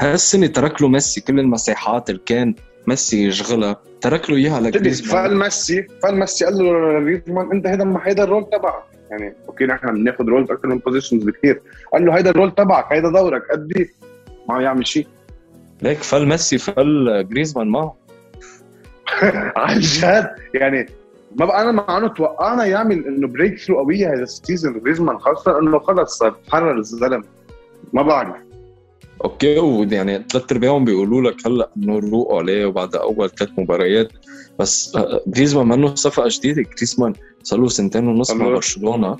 هالسنة 0.00 0.46
ترك 0.46 0.82
له 0.82 0.88
ميسي. 0.88 1.20
كل 1.20 1.40
المساحات 1.40 2.10
اللي 2.10 2.22
كان 2.26 2.54
ميسي 2.86 3.26
يشغلها 3.26 3.76
ترك 4.00 4.30
له 4.30 4.36
إياها 4.36 4.60
لجريزمان 4.60 5.10
فالميسي 5.10 5.86
فالميسي 6.02 6.44
قال 6.44 6.58
له 6.58 6.98
لجريزمان 6.98 7.52
أنت 7.52 7.66
هيدا 7.66 7.98
هيدا 8.02 8.24
ال 8.24 8.29
role 8.29 8.50
تبعك. 8.52 8.82
يعني 9.10 9.34
OK 9.48 9.66
نحن 9.66 9.94
بناخذ 9.94 10.24
roles 10.24 10.50
أكثر 10.50 10.68
من 10.68 10.78
positions 10.78 11.24
بكثير. 11.24 11.60
قال 11.92 12.06
له 12.06 12.16
هيدا 12.16 12.30
ال 12.30 12.35
role 12.35 12.54
تبعك 12.54 12.92
هيدا 12.92 13.10
دورك 13.10 13.42
قدي 13.52 13.90
ما 14.48 14.54
عم 14.54 14.60
يعمل 14.60 14.86
شيء. 14.86 15.06
ليك 15.82 15.98
فل 15.98 16.28
ميسي 16.28 16.58
فل 16.58 17.26
جريزمان 17.30 17.68
معه. 17.68 17.96
عن 19.56 19.80
جد؟ 19.80 20.30
يعني 20.54 20.86
ما 21.36 21.46
بقى 21.46 21.62
أنا 21.62 21.72
مع 21.72 21.98
انه 21.98 22.08
توقعنا 22.08 22.64
يعمل 22.64 23.06
إنه 23.06 23.28
breakthrough 23.28 23.78
قوية 23.78 24.14
هذا 24.14 24.22
ال 24.22 24.30
season 24.30 24.80
جريزمان 24.80 25.18
خاصة 25.18 25.58
إنه 25.58 25.78
خلص 25.78 26.18
صار 26.18 26.36
تحرر 26.46 26.78
الزلمة. 26.78 27.24
ما 27.92 28.02
بعرف. 28.02 28.47
أوكي 29.24 29.58
ويعني 29.58 30.24
ثلاث 30.32 30.52
أرباعهم 30.52 30.84
بيقولوا 30.84 31.30
لك 31.30 31.46
هلأ 31.46 31.70
إنه 31.76 31.98
روقوا 31.98 32.38
عليه 32.38 32.66
وبعد 32.66 32.96
أول 32.96 33.30
ثلاث 33.30 33.50
مباريات. 33.58 34.12
بس 34.58 34.96
آه، 34.96 35.20
جريزمان 35.26 35.68
منه 35.68 35.94
صفقة 35.94 36.28
جديدة. 36.28 36.62
جريزمان 36.76 37.12
صار 37.42 37.60
له 37.60 37.68
سنتين 37.68 38.08
ونص 38.08 38.30
مع 38.30 38.48
برشلونة. 38.48 39.16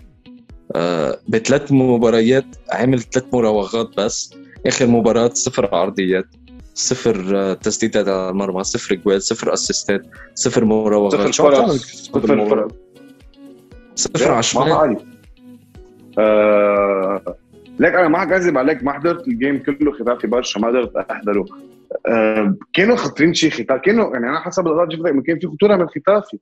آه، 0.75 1.19
بثلاث 1.29 1.73
مباريات 1.73 2.45
عمل 2.73 3.01
ثلاث 3.01 3.25
مراوغات 3.33 3.97
بس. 3.97 4.35
آخر 4.67 4.87
مباراة 4.87 5.31
صفر 5.35 5.75
عرضيات 5.75 6.27
صفر 6.75 7.33
آه، 7.37 7.55
تسديدات 7.55 8.09
على 8.09 8.31
المرمى 8.31 8.65
صفر 8.65 8.95
جوال 8.95 9.23
صفر 9.23 9.53
أسيستات 9.53 10.03
صفر 10.35 10.65
مراوغات. 10.65 11.33
صفر 11.33 11.33
فرص. 11.33 11.83
صفر 11.83 12.49
فرص. 12.49 12.73
صفر 13.95 14.33
عشوائي 14.33 14.97
آه 16.19 17.37
لك 17.79 17.95
أنا 17.95 18.09
ما 18.09 18.19
حكذب 18.19 18.59
عليك 18.59 18.85
ما 18.85 18.93
حضرت 18.93 19.29
ال 19.29 19.35
game 19.35 19.59
كله 19.59 19.93
ختافي 19.93 20.27
برشا 20.27 20.61
ما 20.61 20.69
قدرت 20.69 20.97
أحضره. 20.97 21.45
آه 22.07 22.55
كانوا 22.73 22.97
خطرين 22.97 23.35
شيء 23.35 23.51
ختافي 23.51 23.81
كانوا 23.81 24.13
يعني 24.13 24.29
أنا 24.29 24.41
حسب 24.41 24.67
اللقطات 24.67 24.93
شفتها 24.93 25.11
كان 25.11 25.39
في 25.39 25.47
خطورة 25.47 25.77
من 25.77 25.87
ختافي. 25.87 26.39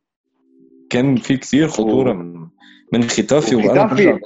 كان 0.91 1.17
في 1.17 1.37
كثير 1.37 1.69
خطورة 1.69 2.13
من 2.13 2.47
من 2.93 3.03
ختافي 3.03 3.69
ختافي 3.69 4.19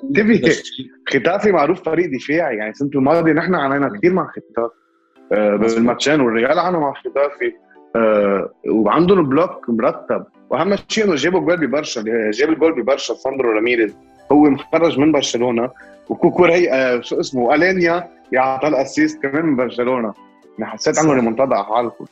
ختافي 1.08 1.52
معروف 1.52 1.82
فريق 1.82 2.10
دفاعي 2.10 2.56
يعني 2.56 2.70
السنة 2.70 2.90
الماضيه 2.94 3.32
نحن 3.32 3.54
عانينا 3.54 3.88
كثير 3.88 4.12
مع 4.12 4.30
ختافي 4.30 4.74
آه 5.32 5.56
بالماتشين 5.56 6.20
والريال 6.20 6.58
عانوا 6.58 6.80
مع 6.80 6.92
ختافي. 6.92 7.52
آه 7.96 8.50
وعندهم 8.68 9.28
block 9.28 9.70
مرتب. 9.70 10.24
وأهم 10.50 10.76
شيء 10.88 11.04
إنه 11.04 11.14
جابوا 11.14 11.40
جول 11.40 11.66
ببرشا 11.66 12.02
جاب 12.30 12.48
الجول 12.48 12.82
ببرشا 12.82 13.14
ساندرو 13.14 13.52
راميريز. 13.52 13.96
هو 14.32 14.50
مخرج 14.50 14.98
من 14.98 15.12
برشلونة 15.12 15.70
وكوكوري 16.08 16.68
شو 17.02 17.20
اسمه؟ 17.20 17.54
ألينيا 17.54 18.08
يعطى 18.32 18.68
ال 18.68 18.76
assist 18.76 19.22
كمان 19.22 19.46
من 19.46 19.56
برشلونة. 19.56 20.14
حسيت 20.62 20.98
عنه 20.98 21.12
ريمونتادا 21.12 21.54
على 21.56 21.64
حالكم 21.64 22.04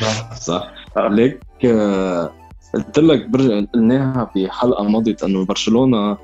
صح. 0.00 0.34
صح 0.48 0.70
آه. 0.96 1.08
ليك 1.08 1.40
آه 1.64 2.32
قلت 2.74 2.98
لك 2.98 3.30
قلناها 3.74 4.30
بحلقه 4.36 4.84
مضت 4.84 5.24
إنه 5.24 5.44
برشلونة 5.44 6.18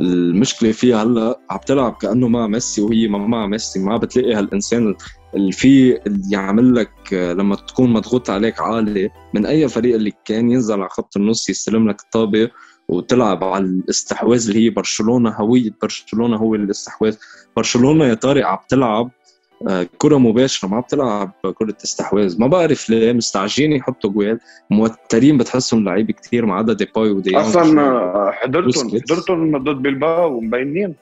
المشكلة 0.00 0.72
فيها 0.72 1.02
هلأ 1.02 1.40
عم 1.50 1.58
تلعب 1.66 1.92
كأنه 1.92 2.28
مع 2.28 2.46
ميسي 2.46 2.82
وهي 2.82 3.08
ما 3.08 3.18
مع 3.18 3.46
ميسي. 3.46 3.78
ما 3.78 3.96
بتلاقي 3.96 4.34
هالإنسان 4.34 4.94
اللي 5.34 5.52
في 5.52 6.00
اللي 6.06 6.32
يعمل 6.32 6.74
لك 6.74 7.14
آه، 7.14 7.32
لما 7.32 7.56
تكون 7.56 7.92
مضغوط 7.92 8.30
عليك 8.30 8.60
عالي 8.60 9.10
من 9.34 9.46
أي 9.46 9.68
فريق 9.68 9.94
اللي 9.94 10.12
كان 10.24 10.50
ينزل 10.50 10.80
على 10.80 10.88
خط 10.88 11.16
النص 11.16 11.48
يستلم 11.50 11.88
لك 11.88 12.00
الطابه 12.00 12.50
وتلعب 12.90 13.44
على 13.44 13.64
الاستحواذ 13.64 14.48
اللي 14.48 14.64
هي 14.66 14.70
برشلونة 14.70 15.30
هوية 15.30 15.70
برشلونة 15.82 16.36
هو 16.36 16.54
الاستحواذ 16.54 17.16
برشلونة 17.56 18.04
يا 18.04 18.14
طارق 18.14 18.46
عم 18.46 18.58
تلعب 18.68 19.10
آه، 19.68 19.86
كرة 19.98 20.16
مباشرة 20.18 20.68
ما 20.68 20.76
عم 20.76 20.82
تلعب 20.88 21.32
كرة 21.54 21.76
استحواذ. 21.84 22.40
ما 22.40 22.46
بعرف 22.46 22.90
ليه 22.90 23.12
مستعجلين 23.12 23.72
يحطوا 23.72 24.10
جوال. 24.10 24.40
موترين 24.70 25.38
بتحسهم 25.38 25.84
لعيبة 25.84 26.12
كثير 26.12 26.46
ما 26.46 26.54
عدا 26.54 26.72
ديباي 26.72 27.10
ودي 27.10 27.36
أصلا 27.36 27.80
آه، 27.80 28.30
حضرتهم 28.30 28.90
حضرتهم 29.00 29.58
ضد 29.58 29.82
بلباو 29.82 30.36
ومبينين 30.36 30.94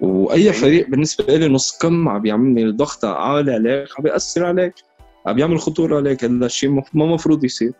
وأي 0.00 0.52
فريق 0.52 0.88
بالنسبة 0.88 1.36
لي 1.36 1.48
نص 1.48 1.78
كم 1.78 2.08
عم 2.08 2.26
يعمل 2.26 2.76
ضغط 2.76 3.04
عالي 3.04 3.52
عليك 3.52 3.88
عم 3.98 4.04
بياثر 4.04 4.44
عليك 4.44 4.74
عم 5.26 5.38
يعمل 5.38 5.58
خطورة 5.58 5.96
عليك 5.96 6.24
هذا 6.24 6.46
الشيء 6.46 6.70
ما 6.70 7.04
المفروض 7.04 7.44
يصير. 7.44 7.72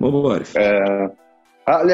ما 0.00 0.10
بعرف. 0.10 0.56
آه 0.56 1.12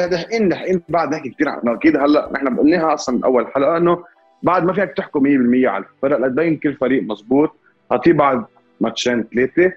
دحين 0.07 0.49
دحين 0.49 0.81
بعد 0.89 1.11
نحكي 1.11 1.29
كثير 1.29 1.49
عن 1.49 1.67
أكيد 1.67 1.97
هلأ 1.97 2.29
نحن 2.33 2.57
قلناها 2.57 2.93
أصلا 2.93 3.19
باول 3.19 3.47
حلقة 3.47 3.77
إنه 3.77 4.03
بعد 4.43 4.63
ما 4.65 4.73
فيك 4.73 4.93
تحكم 4.97 5.23
100% 5.63 5.65
على 5.65 5.83
الفرق 5.83 6.19
لتبين 6.19 6.57
كل 6.57 6.73
فريق 6.73 7.03
مزبوط. 7.03 7.55
اعطيه 7.91 8.13
بعد 8.13 8.45
ماتشين 8.81 9.23
ثلاثة 9.33 9.71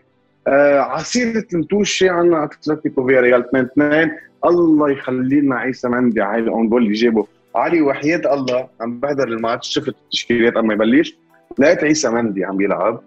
آه 0.46 0.80
عسيرة 0.80 1.44
المتوشة 1.52 2.10
عندنا 2.10 2.44
أتلتيكو 2.44 3.06
فيا 3.06 3.20
ريال 3.20 3.44
2 3.48 3.64
2 3.64 4.10
الله 4.44 4.90
يخلي 4.90 5.40
لنا 5.40 5.56
عيسى 5.56 5.88
مندي 5.88 6.20
على 6.22 6.42
الأون 6.42 6.68
جول 6.68 6.82
اللي 6.82 6.92
جابه. 6.92 7.26
علي 7.56 7.82
وحياة 7.82 8.34
الله 8.34 8.68
عم 8.80 9.00
بحضر 9.00 9.28
الماتش. 9.28 9.68
شفت 9.68 9.88
التشكيلات 9.88 10.54
قبل 10.54 10.66
ما 10.66 10.74
يبلش. 10.74 11.16
لقيت 11.58 11.84
عيسى 11.84 12.10
مندي 12.10 12.44
عم 12.44 12.56
بيلعب 12.56 13.00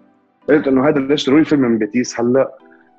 قلت 0.48 0.68
إنه 0.68 0.88
هذا 0.88 0.98
ليش 0.98 1.28
روي 1.28 1.44
فيلم 1.44 1.62
من 1.62 1.78
بيتيس. 1.78 2.20
هلأ 2.20 2.50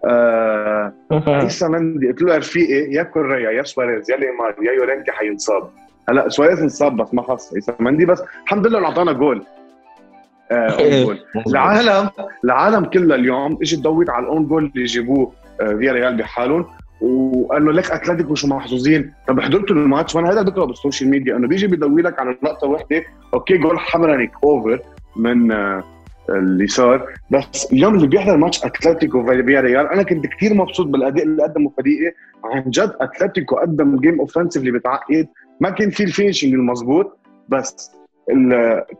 آه 0.06 0.94
عيسى 1.28 1.68
مندي 1.68 2.08
قلت 2.08 2.22
له 2.22 2.34
يا 2.34 2.38
رفيقي 2.38 2.92
يا 2.94 3.04
كوريا 3.04 3.52
يا 3.52 3.64
سواريز 3.64 4.12
يا 4.12 4.18
ليمار 4.18 4.56
يا 4.62 4.72
يورنتي 4.72 5.12
حينصاب. 5.12 5.70
هلأ 6.10 6.30
سواريز 6.30 6.62
انصاب 6.62 6.98
بس 6.98 7.14
ما 7.14 7.22
خص 7.22 7.54
عيسى 7.54 7.74
مندي 7.80 8.06
بس 8.06 8.24
الحمد 8.44 8.68
لله 8.68 8.86
أعطانا 8.86 9.12
جول. 9.12 9.44
آه 10.52 11.04
جول. 11.04 11.20
العالم 11.48 12.10
العالم 12.46 12.86
كلها 12.86 13.16
اليوم 13.18 13.58
اجت 13.62 13.80
تدوت 13.80 14.10
على 14.10 14.24
الأون 14.24 14.46
جول 14.48 14.72
اللي 14.76 14.86
جابوه 14.86 15.32
آه 15.62 15.74
فيا 15.74 15.92
ريال 15.92 16.18
بحالهم. 16.18 16.66
وقال 17.02 17.66
له 17.66 17.72
لك 17.72 17.92
أتلتيكو 17.92 18.36
شو 18.36 18.48
محظوظين. 18.48 19.14
طب 19.28 19.40
حضرتوا 19.40 19.76
الماتش؟ 19.76 20.16
وأنا 20.16 20.32
هذا 20.32 20.42
بقرا 20.42 20.66
بالسوشيال 20.66 21.10
ميديا 21.10 21.36
إنه 21.36 21.48
بيجي 21.48 21.68
بيدوي 21.68 22.02
لك 22.02 22.20
على 22.20 22.38
نقطة 22.44 22.68
واحدة 22.68 23.04
OK 23.34 23.58
goal 23.58 23.80
حمرانيك 23.80 24.32
over 24.44 24.80
من 25.16 25.52
آه 25.52 25.84
اللي 26.30 26.68
صار. 26.68 27.14
بس 27.32 27.74
اليوم 27.74 27.96
اللي 27.96 28.08
بيحضر 28.08 28.38
ماتش 28.38 28.66
أتلتيكو 28.66 29.26
فيا 29.26 29.62
ريال 29.62 29.88
أنا 29.88 30.04
كنت 30.04 30.28
كثير 30.28 30.54
مبسوط 30.54 30.88
بالأداء 30.88 31.26
اللي 31.26 31.44
قدمه 31.44 31.72
فريقي. 31.78 32.14
عن 32.44 32.70
جد 32.70 32.96
أتلتيكو 33.02 33.56
قدم 33.56 34.00
game 34.00 34.20
offensively 34.20 34.72
بتعقد. 34.72 35.28
ما 35.62 35.70
كان 35.70 35.90
في 35.90 36.04
ال 36.04 36.09
finishing 36.09 36.54
المضبوط 36.54 37.18
بس 37.50 37.92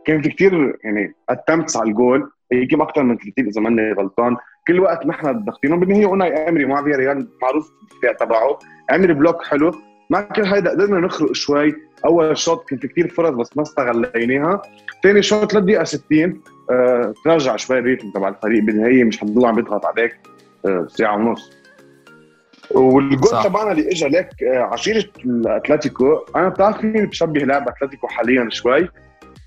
كان 0.06 0.22
في 0.22 0.28
كثير 0.28 0.78
يعني 0.84 1.14
attempts 1.28 1.76
على 1.76 1.88
الجول. 1.88 2.30
كم 2.70 2.82
أكثر 2.82 3.02
من 3.02 3.16
30 3.16 3.46
إذا 3.46 3.60
ماني 3.60 3.92
غلطان. 3.92 4.36
كل 4.68 4.80
وقت 4.80 5.06
نحن 5.06 5.44
ضاغطينهم 5.44 5.80
بالنهايه 5.80 6.06
أوناي 6.06 6.48
أمري 6.48 6.64
مع 6.64 6.82
فيا 6.82 6.96
ريال 6.96 7.28
معروف 7.42 7.70
الدفاع 7.82 8.12
تبعه. 8.12 8.58
عمل 8.90 9.14
block 9.14 9.44
حلو. 9.44 9.72
ما 10.10 10.20
كان 10.20 10.46
هيدا 10.46 10.70
قدرنا 10.70 11.00
نخرق 11.00 11.32
شوي. 11.32 11.74
أول 12.06 12.38
شوط 12.38 12.68
كان 12.68 12.78
في 12.78 12.88
كثير 12.88 13.08
فرص 13.08 13.30
بس 13.30 13.56
ما 13.56 13.62
استغليناها 13.62 14.62
ثاني 15.02 15.22
شوط 15.22 15.52
3 15.52 15.66
دقيقه 15.66 15.84
60 15.84 16.40
آه 16.70 17.14
تراجع 17.24 17.56
شوي 17.56 17.78
الريتم 17.78 18.10
تبع 18.10 18.28
الفريق 18.28 18.62
بالنهاية 18.62 19.04
مش 19.04 19.18
حتضل 19.18 19.46
عم 19.46 19.58
يضغط 19.58 19.86
عليك. 19.86 20.16
آه 20.66 20.86
ساعة 20.90 21.16
ونص. 21.16 21.52
والجول 22.70 23.42
تبعنا 23.44 23.72
اللي 23.72 23.88
اجى 23.90 24.06
لك 24.08 24.42
آه 24.42 24.58
عشيرة 24.62 25.04
الأتلتيكو. 25.24 26.18
أنا 26.36 26.48
بتعرف 26.48 26.84
مين 26.84 27.06
بشبه 27.06 27.40
لعب 27.40 27.68
أتلتيكو 27.68 28.06
حاليا 28.08 28.48
شوي؟ 28.50 28.88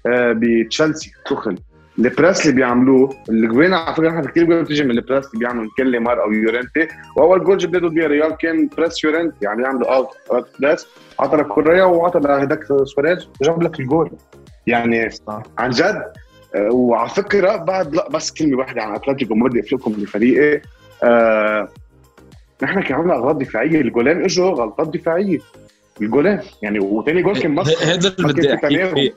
آه 0.08 0.36
بتشيلسي 0.38 1.12
تخل 1.26 1.58
البريس 2.00 2.42
اللي 2.46 2.56
بيعملوه 2.56 3.16
الجوين 3.30 3.74
على 3.74 3.96
فكرة 3.96 4.10
نحن 4.10 4.24
كثير 4.26 4.44
جول 4.44 4.64
بتيجي 4.64 4.84
من 4.84 4.92
البريس 4.92 5.26
اللي 5.26 5.40
بيعملوا 5.40 5.70
كان 5.78 5.88
ليمار 5.88 6.24
أو 6.24 6.32
يورنتي 6.32 6.88
وأول 7.18 7.44
جول 7.44 7.58
جاب 7.58 7.72
ضد 7.72 7.98
ريال 8.00 8.38
كان 8.38 8.70
press 8.78 9.04
يورنتي 9.04 9.36
يعني 9.42 9.64
يعملوا 9.64 9.96
out 9.96 10.10
out 10.32 10.48
press 10.60 10.88
عطى 11.20 11.38
لك 11.38 11.48
كوريا 11.48 11.84
وعطى 11.84 12.20
لهداك 12.20 12.64
سواريز 12.84 13.28
وجاب 13.42 13.64
لك 13.64 13.80
الجول. 13.80 14.12
يعني 14.68 15.10
عن 15.58 15.70
جد 15.70 16.04
وعلى 16.56 17.10
فكرة 17.10 17.56
بعد 17.56 17.96
لا 17.96 18.10
بس 18.10 18.32
كلمة 18.32 18.58
واحدة 18.58 18.82
عن 18.84 18.96
أتلتيكو 18.96 19.36
ما 19.36 19.48
بدي 19.48 19.60
أفلكم 19.60 19.92
لفريقي 19.92 20.62
آه 21.04 21.70
نحن 22.64 22.82
كان 22.82 22.98
عندنا 22.98 23.16
اغلاط 23.16 23.36
دفاعية 23.36 23.82
الجولين 23.82 24.24
إجوا 24.24 24.50
غلطات 24.50 24.88
دفاعية. 24.88 25.40
الجولين 26.02 26.40
يعني 26.62 26.80
وثاني 26.80 27.22
جول 27.22 27.40
كان 27.40 27.56
بس 27.56 27.84
هذا 27.84 28.16
اللي 28.20 28.34
بدي 28.34 28.54
أحكيك 28.54 28.86
فيه. 28.94 29.14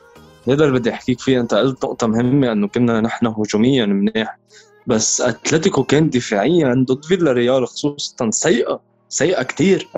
هذا 0.48 0.64
اللي 0.64 0.78
بدي 0.78 0.90
أحكيك 0.90 1.20
فيه. 1.20 1.40
أنت 1.40 1.54
قلت 1.54 1.84
نقطة 1.84 2.06
مهمة 2.06 2.52
إنه 2.52 2.68
كنا 2.68 3.00
نحن 3.00 3.26
هجوميا 3.26 3.86
منيح 3.86 4.38
بس 4.86 5.20
أتلتيكو 5.20 5.84
كان 5.84 6.10
دفاعيا 6.10 6.84
ضد 6.88 7.04
فيلا 7.04 7.32
ريال 7.32 7.66
خصوصا 7.66 8.30
سيئة 8.30 8.80
سيئة 9.08 9.42
كثير 9.42 9.88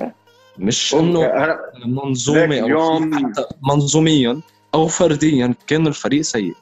مش 0.58 0.94
إنه 0.94 1.30
منظومة 1.86 2.60
أو 2.60 3.00
حتى 3.00 3.44
منظوميا 3.72 4.40
أو 4.74 4.86
فرديا 4.86 5.54
كان 5.66 5.86
الفريق 5.86 6.20
سيء. 6.20 6.54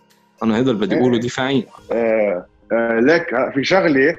أنا 0.42 0.58
هذا 0.58 0.70
اللي 0.70 0.86
بدي 0.86 0.98
أقوله 0.98 1.14
إيه. 1.14 1.20
دفاعيا. 1.20 1.64
آه 1.92 2.46
آه 2.72 3.00
لك 3.00 3.52
في 3.54 3.64
شغلة 3.64 4.16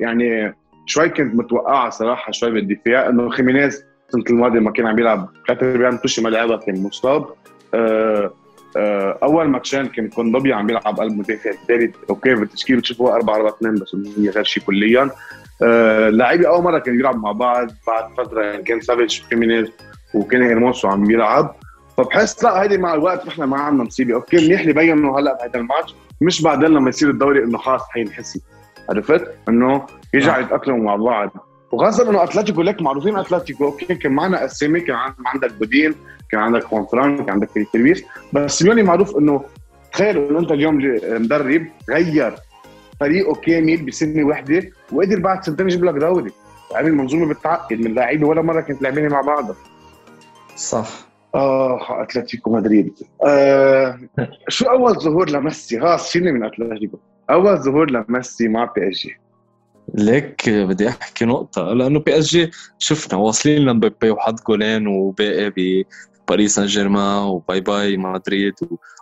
يعني 0.00 0.54
شوي 0.86 1.08
كنت 1.08 1.34
متوقعه 1.34 1.90
صراحة 1.90 2.32
شوي 2.32 2.50
بالدفاع 2.50 3.08
إنه 3.08 3.30
خيمينيز 3.30 3.84
السنة 4.08 4.24
الماضيه 4.30 4.60
ما 4.60 4.70
كان 4.70 4.86
عم 4.86 4.98
يلعب 4.98 5.28
ثلاث 5.46 5.62
ارباع 5.62 5.96
توشي 5.96 6.22
ما 6.22 6.28
لعبها 6.28 6.56
كان 6.56 6.82
مصاب 6.82 7.26
آه 7.74 8.32
أول 9.22 9.48
ماتشين 9.48 9.86
كان 9.86 10.08
كوندوبيا 10.08 10.54
عم 10.54 10.70
يلعب 10.70 11.00
قلب 11.00 11.18
مدافع 11.18 11.50
الثالث 11.50 11.96
OK 12.10 12.34
بالتشكيل 12.34 12.76
بتشوفوا 12.76 13.14
4 13.14 13.34
4 13.36 13.50
2 13.50 13.74
بس 13.74 13.96
هي 14.18 14.30
غير 14.30 14.44
شيء 14.44 14.62
كليا. 14.62 15.10
آه 15.62 16.08
لعيبه 16.08 16.48
أول 16.48 16.62
مرة 16.62 16.78
كانوا 16.78 17.00
يلعبوا 17.00 17.20
مع 17.20 17.32
بعض 17.32 17.70
بعد 17.86 18.08
فترة 18.16 18.42
يعني 18.42 18.62
كان 18.62 18.80
سافيتش 18.80 19.22
خيمينيز 19.22 19.68
وكان 20.14 20.42
هيرموسو 20.42 20.88
عم 20.88 21.10
يلعب 21.10 21.54
فبحس 21.96 22.44
لا 22.44 22.62
هيدي 22.62 22.78
مع 22.78 22.94
الوقت 22.94 23.26
نحن 23.26 23.42
ما 23.44 23.60
عندنا 23.60 23.84
مصيبه 23.84 24.14
OK 24.14 24.36
منيح 24.46 24.60
اللي 24.60 24.72
بينوا 24.72 25.20
هلأ 25.20 25.34
بهذا 25.34 25.60
الماتش. 25.60 25.94
مش 26.20 26.42
بعدين 26.42 26.68
لما 26.68 26.88
يصير 26.88 27.10
الدوري 27.10 27.44
إنه 27.44 27.58
خلص 27.58 27.82
حينحسى 27.90 28.40
عرفت؟ 28.90 29.34
إنه 29.48 29.86
يرجع 30.14 30.38
يتأقلموا 30.38 30.84
مع 30.84 30.96
بعض. 30.96 31.30
وخاصة 31.72 32.10
إنه 32.10 32.22
أتلتيكو 32.22 32.62
لك 32.62 32.82
معروفين 32.82 33.16
أتلتيكو. 33.16 33.64
OK 33.64 33.94
كان 33.94 34.12
معنا 34.12 34.44
أسامي 34.44 34.80
كان 34.80 34.96
عندك 35.26 35.52
جودين 35.52 35.94
كان 36.30 36.40
عندك 36.40 36.64
خوان 36.64 36.86
فرانك 36.86 37.18
كان 37.18 37.30
عندك 37.30 37.48
فيليبيس 37.72 38.04
بس 38.32 38.58
سيميوني 38.58 38.82
معروف 38.82 39.16
إنه 39.16 39.44
تخيل 39.92 40.18
إنه 40.18 40.38
أنت 40.38 40.52
اليوم 40.52 40.76
مدرب 41.04 41.66
غير 41.90 42.34
فريقه 43.00 43.34
كامل 43.34 43.76
بسنه 43.76 44.26
واحدة 44.26 44.70
وقدر 44.92 45.20
بعد 45.20 45.44
سنتين 45.44 45.66
يجيب 45.66 45.84
لك 45.84 45.94
دوري. 45.94 46.30
عمل 46.74 46.92
منظومه 46.92 47.34
بتعقد 47.34 47.80
من 47.80 47.94
لاعبين 47.94 48.24
ولا 48.24 48.42
مرة 48.42 48.60
كانت 48.60 48.82
لاعبين 48.82 49.08
مع 49.08 49.20
بعضها 49.20 49.56
صح. 50.56 50.88
آه 51.34 52.02
أتلتيكو 52.02 52.50
مدريد. 52.56 52.94
آه 53.26 53.98
شو 54.48 54.66
أول 54.66 54.94
ظهور 54.94 55.30
لميسي؟ 55.30 55.78
ها 55.78 55.96
شيلني 55.96 56.32
من 56.32 56.44
أتلتيكو. 56.44 56.98
أول 57.30 57.56
ظهور 57.56 57.90
لميسي 57.90 58.48
مع 58.48 58.64
PSG. 58.76 59.16
ليك 59.94 60.48
بدي 60.48 60.88
أحكي 60.88 61.24
نقطة 61.24 61.62
لأنه 61.72 62.00
PSG 62.00 62.50
شفنا 62.78 63.18
واصلين 63.18 63.62
لمبابي 63.62 64.10
وحط 64.10 64.46
جولين 64.46 64.86
وباقي 64.86 65.52
بباريس 66.26 66.54
سان 66.54 66.66
جيرمان 66.66 67.22
و 67.22 67.32
bye 67.32 67.60
bye 67.60 67.96
مدريد 67.96 68.54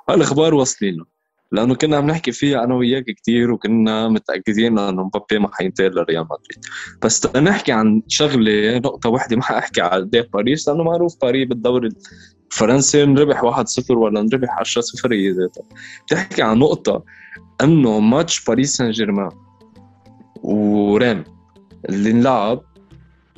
وهالاخبار 0.09 0.55
واصلين. 0.55 1.05
لأنه 1.53 1.75
كنا 1.75 1.97
عم 1.97 2.07
نحكي 2.07 2.33
فيها 2.33 2.65
أنا 2.65 2.75
وياك 2.75 3.05
كثير 3.05 3.51
وكنا 3.51 4.09
متأكدين 4.09 4.79
إنه 4.79 5.03
مبابي 5.05 5.39
ما 5.39 5.49
حينتقل 5.53 5.95
لريال 5.95 6.25
مدريد. 6.25 6.65
بس 7.03 7.37
نحكي 7.37 7.73
عن 7.73 8.03
شغلة 8.09 8.79
نقطة 8.79 9.11
واحدة 9.11 9.37
ما 9.37 9.43
حأحكي 9.43 9.81
على 9.81 10.03
اداء 10.03 10.27
باريس 10.33 10.69
لأنه 10.69 10.83
معروف 10.85 11.17
باريس 11.23 11.49
بالدوري 11.49 11.89
الفرنسي 12.53 13.05
نربح 13.05 13.43
1-0 13.43 13.91
ولا 13.91 14.23
نربح 14.23 14.63
10-0 14.63 15.13
هي 15.13 15.31
ذاتها. 15.31 15.63
بتحكي 16.07 16.43
عن 16.43 16.59
نقطة 16.59 17.05
إنه 17.63 18.01
ماتش 18.01 18.45
باريس 18.45 18.77
سان 18.77 18.91
جيرمان 18.91 19.46
وريم 20.47 21.25
اللي 21.89 22.11
انلعب 22.11 22.63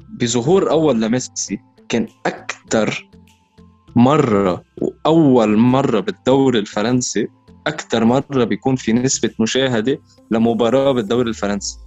بظهور 0.08 0.70
أول 0.70 1.00
لميسي 1.00 1.58
كان 1.88 2.08
أكثر 2.26 3.08
مرة 3.96 4.64
وأول 4.82 5.56
مرة 5.56 6.00
بالدوري 6.00 6.58
الفرنسي 6.58 7.28
أكثر 7.66 8.04
مرة 8.04 8.44
بيكون 8.44 8.76
في 8.76 8.92
نسبة 8.92 9.30
مشاهدة 9.40 10.00
لمباراة 10.30 10.92
بالدوري 10.92 11.28
الفرنسي. 11.28 11.78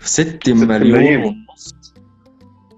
6 0.00 0.54
مليون. 0.54 1.24
ونص 1.24 1.74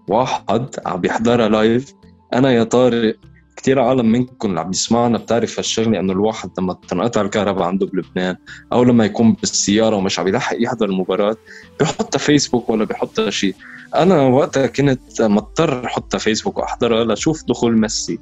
واحد 0.09 0.77
عم 0.87 1.01
بيحضرها 1.01 1.49
لايف 1.49 1.95
أنا 2.33 2.51
يا 2.51 2.65
طارق 2.65 3.17
كثير 3.59 3.81
عالم 3.81 4.13
منكم 4.13 4.49
اللي 4.49 4.61
عم 4.61 4.71
يسمعنا. 4.71 5.19
بتعرف 5.19 5.59
هالشغلة 5.59 6.01
إنه 6.01 6.13
الواحد 6.13 6.51
لما 6.59 6.79
تنقطع 6.89 7.21
الكهرباء 7.21 7.65
عنده 7.65 7.87
بلبنان 7.87 8.37
أو 8.73 8.85
لما 8.85 9.05
يكون 9.05 9.33
بالسيارة 9.33 9.97
ومش 9.97 10.19
عم 10.19 10.29
يلحق 10.29 10.57
يحضر 10.61 10.87
المباراة 10.87 11.37
بحطها 11.81 12.19
فيسبوك 12.19 12.69
ولا 12.69 12.85
بحطها 12.85 13.31
شيء. 13.31 13.55
أنا 13.95 14.23
وقتها 14.23 14.67
كنت 14.67 15.23
مضطر 15.23 15.87
احطها 15.87 16.19
فيسبوك 16.19 16.59
واحضرها 16.59 17.05
لأشوف 17.05 17.45
دخول 17.45 17.81
ميسي. 17.81 18.19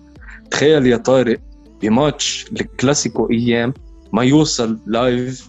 تخيل 0.51 0.87
يا 0.87 0.96
طارق 0.96 1.38
بماتش 1.83 2.46
الكلاسيكو 2.53 3.31
أيام 3.31 3.75
ما 4.12 4.25
يوصل 4.25 4.79
live 4.87 5.48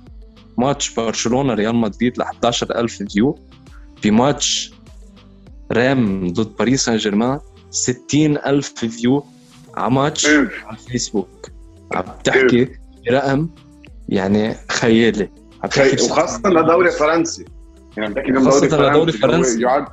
ماتش 0.57 0.93
برشلونة 0.95 1.53
ريال 1.53 1.75
مدريد 1.75 2.17
ل 2.17 2.21
11000 2.21 3.03
view 3.03 3.39
في 4.01 4.11
ماتش 4.11 4.73
ريمس 5.71 6.27
ضد 6.33 6.55
باريس 6.59 6.85
سان 6.85 6.97
جيرمان 6.97 7.39
60000 7.71 8.73
view 8.85 9.25
على 9.77 9.91
ماتش 9.91 10.27
على 10.27 10.49
الفيسبوك 10.71 11.49
عم 11.93 12.03
تحكي 12.23 12.67
برقم 13.09 13.49
يعني 14.09 14.53
خيالي. 14.71 15.29
عم 15.63 15.69
تحكي 15.69 16.05
وخاصة 16.05 16.49
لدوري 16.49 16.91
فرنسي. 16.91 17.45
يعني 17.97 18.09
عم 18.09 18.13
تحكي 18.13 18.33
خاصة 18.33 18.89
لدوري 18.89 19.11
فرنسي. 19.11 19.61
بعد 19.61 19.85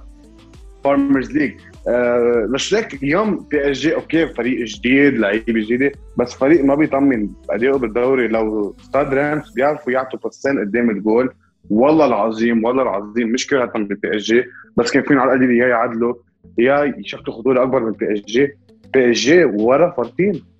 Farmers 0.85 1.31
League 1.31 1.53
آه 1.89 2.47
مش 2.51 2.75
هيك 2.75 3.03
اليوم 3.03 3.47
PSG. 3.51 3.95
okay 3.95 4.27
فريق 4.27 4.65
جديد 4.65 5.19
لعيبه 5.19 5.61
جديده 5.61 5.93
بس 6.19 6.33
فريق 6.33 6.65
ما 6.65 6.75
بيطمن. 6.75 7.29
ادائه 7.51 7.73
بالدوري. 7.73 8.29
لو 8.29 8.75
ستاد 8.83 9.15
ريمس 9.15 9.51
بيعرفوا 9.51 9.93
يعطوا 9.93 10.19
باسين 10.19 10.59
قدام 10.59 10.91
الجول. 10.91 11.35
والله 11.71 12.07
العظيم 12.07 12.65
والله 12.65 12.83
العظيم. 12.83 13.29
مش 13.29 13.47
كلها 13.47 13.73
من 13.77 13.87
PSG 13.87 14.45
بس 14.77 14.91
كان 14.91 15.03
فيهم 15.03 15.19
على 15.19 15.33
القليل 15.33 15.51
يا 15.51 15.69
يعدلوا 15.69 16.15
يا 16.59 16.95
يشكلوا 16.99 17.37
خطورة 17.37 17.63
أكبر 17.63 17.81
من 17.81 17.93
PSG. 17.93 18.57
PSG 18.95 19.45
ورا 19.45 19.95
فرتين 19.97 20.55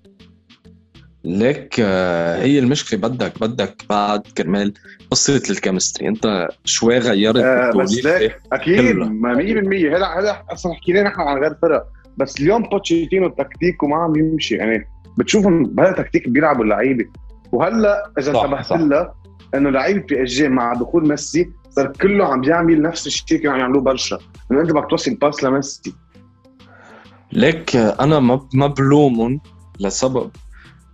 ليك 1.25 1.75
آه، 1.79 2.43
هي 2.43 2.59
المشكلة 2.59 2.99
بدك 2.99 3.39
بدك 3.41 3.75
بعد 3.89 4.21
كرمال 4.37 4.73
قصة 5.11 5.41
ال 5.49 5.54
chemistry. 5.54 6.07
انت 6.07 6.47
شوي 6.65 6.97
غيرت 6.97 7.43
آه 7.43 7.71
بس 7.71 8.05
ليك 8.05 8.39
أكيد 8.53 8.95
ما 8.95 9.33
100% 9.33 9.37
هلا 9.37 10.19
هلا 10.19 10.43
أصلا 10.53 10.73
حكينا 10.73 11.03
نحن 11.03 11.21
عن 11.21 11.37
غير 11.37 11.55
فرق. 11.61 11.85
بس 12.17 12.39
اليوم 12.41 12.63
بوتشيتينو 12.63 13.29
تكتيكه 13.29 13.87
ما 13.87 13.95
عم 13.95 14.15
يمشي. 14.15 14.55
يعني 14.55 14.87
بتشوفهم 15.17 15.63
بهذا 15.63 15.89
التكتيك 15.89 16.29
بيلعبوا 16.29 16.63
اللعيبة. 16.63 17.05
وهلا 17.51 18.11
إذا 18.19 18.31
انتبهت 18.31 18.71
لها 18.71 19.15
إنه 19.55 19.69
لعيبه 19.69 19.99
PSG 19.99 20.49
مع 20.49 20.73
دخول 20.73 21.07
ميسي 21.07 21.49
صار 21.69 21.87
كله 21.87 22.25
عم 22.25 22.43
يعمل 22.43 22.81
نفس 22.81 23.07
الشيء 23.07 23.37
كانوا 23.37 23.53
عم 23.53 23.59
يعملوه 23.59 23.81
برشا. 23.81 24.19
إنه 24.51 24.61
أنت 24.61 24.71
بدك 24.71 24.89
توصل 24.89 25.15
pass 25.15 25.43
لميسي. 25.43 25.93
ليك 27.35 27.75
أنا 27.75 28.19
ما 28.19 28.47
ما 28.53 28.67
بلومهم 28.67 29.41
لسبب 29.79 30.31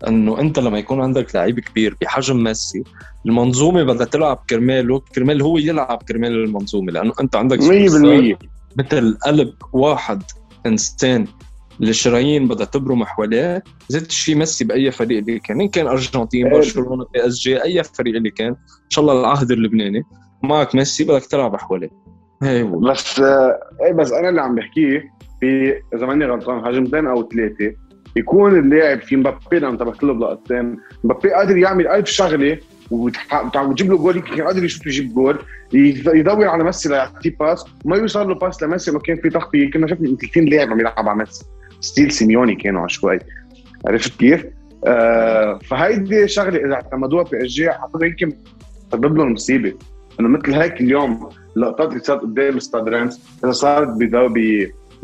إنه 0.08 0.40
أنت 0.40 0.60
لما 0.60 0.80
يكون 0.80 1.02
عندك 1.02 1.36
لعيب 1.36 1.60
كبير 1.60 1.98
بحجم 2.02 2.44
ميسي 2.44 2.84
المنظومة 3.26 3.84
بدها 3.84 4.06
تلعب 4.06 4.44
كرماله 4.50 5.00
كرمال 5.00 5.42
هو 5.42 5.58
يلعب 5.58 6.04
كرمال 6.08 6.32
المنظومة 6.32 6.92
لأنه 6.92 7.14
أنت 7.22 7.36
عندك 7.36 7.60
100% 7.60 7.64
مثل 8.78 9.18
قلب 9.26 9.54
واحد 9.74 10.24
انسان 10.66 11.28
الشرايين 11.82 12.48
بدها 12.48 12.66
تبرم 12.66 13.04
حواليه 13.04 13.64
زيت 13.90 14.08
الشيء 14.08 14.36
ميسي 14.36 14.66
بأي 14.66 14.92
فريق 14.92 15.18
اللي 15.18 15.40
كان 15.40 15.62
إن 15.62 15.70
كان 15.70 15.88
أرجنتين 15.88 16.48
إيه. 16.48 16.54
برشلونة 16.54 17.06
PSG 17.14 17.64
أي 17.64 17.84
فريق 17.84 18.16
اللي 18.16 18.30
كان 18.30 18.48
إن 18.48 18.90
شاء 18.90 19.06
الله 19.06 19.20
العهد 19.20 19.52
اللبناني. 19.52 20.04
معك 20.44 20.76
ميسي 20.76 21.04
بدك 21.04 21.26
تلعب 21.26 21.56
حواليه. 21.56 21.90
هي 22.44 22.62
هو. 22.62 22.80
بس 22.80 23.20
آه، 23.20 23.60
إيه 23.86 23.94
بس 23.94 24.12
أنا 24.12 24.30
اللي 24.30 24.42
عم 24.42 24.56
بحكيه 24.56 25.21
في 25.42 25.74
إذا 25.96 26.06
ماني 26.06 26.26
غلطان 26.26 26.68
هجمتين 26.68 27.08
أو 27.08 27.30
ثلاثة. 27.30 27.76
يكون 28.16 28.60
اللاعب 28.60 29.02
في 29.02 29.16
مبابي 29.16 29.60
لما 29.60 29.70
انتبهت 29.70 30.04
له 30.04 30.14
بلقطتين. 30.14 30.78
مبابي 31.04 31.34
قادر 31.34 31.58
يعمل 31.58 31.88
ألف 31.88 32.10
شغلة 32.10 32.58
وتجيب 32.92 33.92
له 33.92 33.98
جول 33.98 34.16
يمكن 34.16 34.44
قادر 34.44 34.64
يشوف 34.64 34.88
يجيب 34.88 35.14
جول. 35.14 35.40
يدور 35.74 36.48
على 36.48 36.64
ميسي 36.64 36.90
ليعطيه 36.90 37.36
pass. 37.40 37.66
وما 37.86 37.98
يوصل 37.98 38.28
له 38.28 38.36
pass 38.36 38.64
لميسي 38.64 38.92
ما 38.92 39.00
كان 39.00 39.18
في 39.18 39.30
تغطيه 39.30 39.72
كنا 39.72 39.88
شفنا 39.88 40.18
30 40.18 40.46
لاعب 40.46 40.70
عم 40.70 40.80
يلعب 40.80 41.10
على 41.10 41.18
ميسي. 41.18 41.46
style 41.80 42.12
سيميوني 42.12 42.56
كانوا 42.56 42.88
شوي 42.88 43.20
عرفت 43.88 44.20
كيف؟ 44.20 44.46
آه 44.86 45.60
فهيدي 45.70 46.28
شغلة 46.28 46.66
إذا 46.66 46.74
اعتمدوها 46.74 47.24
PSG 47.24 47.70
أعتقد 47.70 48.04
يمكن 48.04 48.34
تسبب 48.90 49.18
لهم 49.18 49.34
مصيبة. 49.34 49.74
إنه 50.20 50.30
مثل 50.30 50.54
هيك 50.54 50.82
اليوم 50.82 51.30
اللقطات 51.58 51.90
اللي 51.90 52.04
صارت 52.04 52.22
قدام 52.22 52.58
ستاد 52.58 52.90
ريمس 52.90 53.20
إذا 53.44 53.52
صارت 53.52 53.88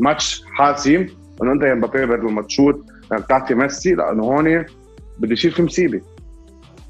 بماتش 0.00 0.42
حاسم 0.52 1.06
انه 1.42 1.52
أنت 1.52 1.62
يا 1.62 1.74
مبابي 1.74 2.06
بدل 2.06 2.32
ما 2.32 2.42
تشوت 2.42 2.84
بتعطي 3.12 3.54
ميسي 3.54 3.94
لأنه 3.94 4.22
هون 4.24 4.64
بده 5.18 5.32
يصير 5.32 5.50
في 5.50 5.62
مصيبة. 5.62 6.00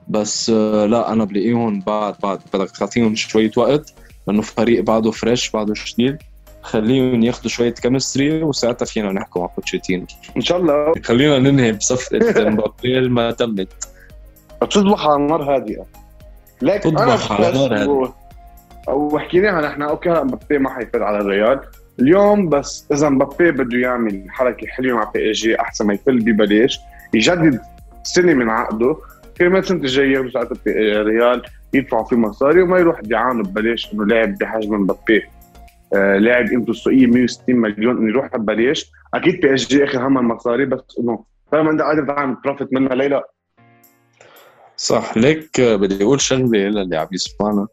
بس 0.08 0.50
آه 0.50 0.86
لا 0.86 1.12
أنا 1.12 1.26
بلاقيهم 1.26 1.80
بعد 1.80 2.16
بعد 2.24 2.40
بدك 2.54 2.72
تعطيهم 2.72 3.16
شوية 3.16 3.52
وقت 3.58 3.94
لأنه 4.28 4.42
فريق 4.42 4.84
بعده 4.84 5.12
fresh 5.12 5.52
بعده 5.52 5.74
جديد 5.88 6.18
خليهم 6.62 7.24
ياخذوا 7.24 7.50
شوية 7.50 7.74
chemistry 7.74 8.44
وساعتها 8.44 8.86
فينا 8.86 9.12
نحكوا 9.12 9.42
مع 9.42 9.50
بوتشيتينو 9.56 10.06
إن 10.38 10.42
شاء 10.42 10.58
الله. 10.58 10.94
خلينا 11.04 11.40
ننهي 11.40 11.72
بصفقة 11.72 12.50
مبابي 12.50 13.10
ما 13.10 13.32
تمت. 13.32 13.68
بتصبح 14.62 15.08
على 15.08 15.24
نار 15.24 15.56
هادئة. 15.56 15.86
ليك 16.62 16.84
تطبخ 16.84 17.32
على 17.32 17.52
نار 17.52 17.74
هادئة. 17.76 18.16
وحكيناها 18.88 19.62
نحن 19.62 19.82
okay 19.82 20.10
مبابي 20.10 20.58
ما 20.58 20.70
حيفوز 20.70 21.02
على 21.02 21.18
الريال. 21.18 21.62
اليوم 22.00 22.50
بس 22.50 22.88
إذا 22.92 23.10
مبابي 23.10 23.52
بده 23.52 23.78
يعمل 23.78 24.26
حركة 24.30 24.68
حلوة 24.68 24.98
مع 24.98 25.12
PSG 25.12 25.60
أحسن 25.60 25.88
ما 25.88 25.94
يفل 25.94 26.20
ببلاش 26.20 26.80
يجدد 27.14 27.62
سنة 28.04 28.34
من 28.34 28.50
عقده 28.50 28.98
كرمال 29.38 29.60
السنة 29.60 29.78
الجاية 29.78 30.20
بساعة 30.20 30.48
الريال 30.68 31.42
يدفعوا 31.74 32.04
فيه 32.04 32.16
مصاري 32.16 32.62
وما 32.62 32.78
يروح 32.80 33.02
يعانوا 33.06 33.44
ببلاش 33.44 33.94
إنه 33.94 34.06
لاعب 34.06 34.38
بحجم 34.38 34.74
مبابي. 34.74 35.24
آه 35.94 36.18
لاعب 36.18 36.48
قيمته 36.48 36.72
السوقيه 36.72 37.08
160 37.08 37.56
مليون 37.56 37.98
إنه 37.98 38.10
يروح 38.10 38.38
ببلاش. 38.38 38.92
أكيد 39.14 39.42
PSG 39.42 39.84
اخر 39.84 40.08
هم 40.08 40.18
المصاري 40.18 40.66
بس 40.66 40.82
إنه 41.00 41.24
طالما 41.52 41.72
أنت 41.72 41.82
قادر 41.82 42.06
تعمل 42.16 42.38
profit 42.44 42.74
منها 42.74 42.96
ليه 42.96 43.08
لا 43.08 43.30
صح 44.78 45.18
ليك 45.18 45.62
بدي 45.62 46.04
أقول 46.04 46.22
شغلة 46.22 46.58
للي 46.58 46.98
عم 46.98 47.08
يسمعنا. 47.12 47.68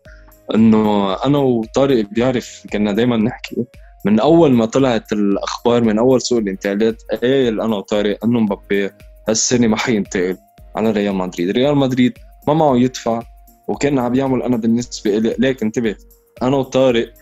إنه 0.54 1.14
أنا 1.26 1.38
وطارق 1.38 2.04
بيعرف 2.12 2.66
كنا 2.72 2.92
دائما 2.92 3.16
نحكي. 3.16 3.56
من 4.04 4.20
أول 4.20 4.52
ما 4.52 4.64
طلعت 4.64 5.12
الأخبار 5.12 5.84
من 5.84 5.98
أول 5.98 6.22
سوق 6.22 6.38
الانتقالات 6.38 7.02
قايل 7.22 7.60
أنا 7.60 7.76
وطارق 7.76 8.24
إنه 8.24 8.40
مبابي 8.40 8.90
هالسنة 9.28 9.66
ما 9.66 9.76
حينتقل 9.76 10.36
على 10.76 10.90
ريال 10.90 11.14
مدريد، 11.14 11.50
ريال 11.50 11.76
مدريد 11.76 12.18
ما 12.48 12.54
معه 12.54 12.76
يدفع 12.76 13.22
وكان 13.68 13.98
عم 13.98 14.14
يعمل 14.14 14.42
أنا 14.42 14.56
بالنسبة 14.56 15.18
لي 15.18 15.34
ليك 15.38 15.62
انتبه 15.62 15.96
أنا 16.42 16.56
وطارق 16.56 17.12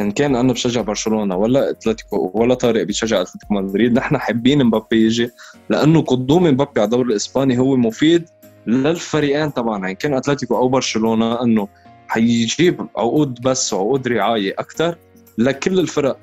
إن 0.00 0.10
كان 0.10 0.36
أنا 0.36 0.52
بشجع 0.52 0.80
برشلونة 0.80 1.36
ولا 1.36 1.70
أتلتيكو 1.70 2.30
ولا 2.34 2.54
طارق 2.54 2.82
بيشجع 2.82 3.20
أتلتيكو 3.22 3.54
مدريد 3.54 3.92
نحن 3.92 4.18
حابين 4.18 4.64
مبابي 4.64 5.06
يجي 5.06 5.30
لأنه 5.70 6.02
قدوم 6.02 6.44
مبابي 6.44 6.80
على 6.80 6.84
الدوري 6.84 7.08
الإسباني 7.08 7.58
هو 7.58 7.76
مفيد 7.76 8.24
للفريقين 8.66 9.50
طبعا 9.50 9.78
يعني 9.78 9.94
كان 9.94 10.14
أتلتيكو 10.14 10.56
أو 10.56 10.68
برشلونة 10.68 11.42
إنه 11.42 11.68
حيجيب 12.08 12.86
عقود 12.96 13.40
بس 13.42 13.72
وعقود 13.72 14.08
رعاية 14.08 14.54
أكثر 14.58 14.96
لكل 15.42 15.78
الفرق 15.78 16.16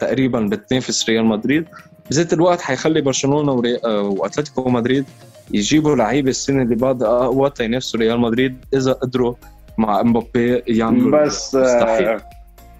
تقريبا 0.00 0.40
بتنافس 0.40 1.08
ريال 1.08 1.24
مدريد. 1.24 1.64
بذات 2.10 2.32
الوقت 2.32 2.60
حيخلي 2.60 3.00
برشلونة 3.00 3.52
وري... 3.52 3.78
آه، 3.84 4.02
وأتلتيكو 4.02 4.70
مدريد 4.70 5.04
يجيبوا 5.50 5.96
لعيبة 5.96 6.30
السنة 6.30 6.62
اللي 6.62 6.74
بعدها 6.74 7.08
أقوى 7.08 7.50
تينافسوا 7.50 8.00
ريال 8.00 8.20
مدريد 8.20 8.56
إذا 8.74 8.92
قدروا 8.92 9.34
مع 9.78 10.00
امبابي 10.00 10.62
يعملوا 10.66 11.24
بس 11.24 11.54
آه 11.54 12.20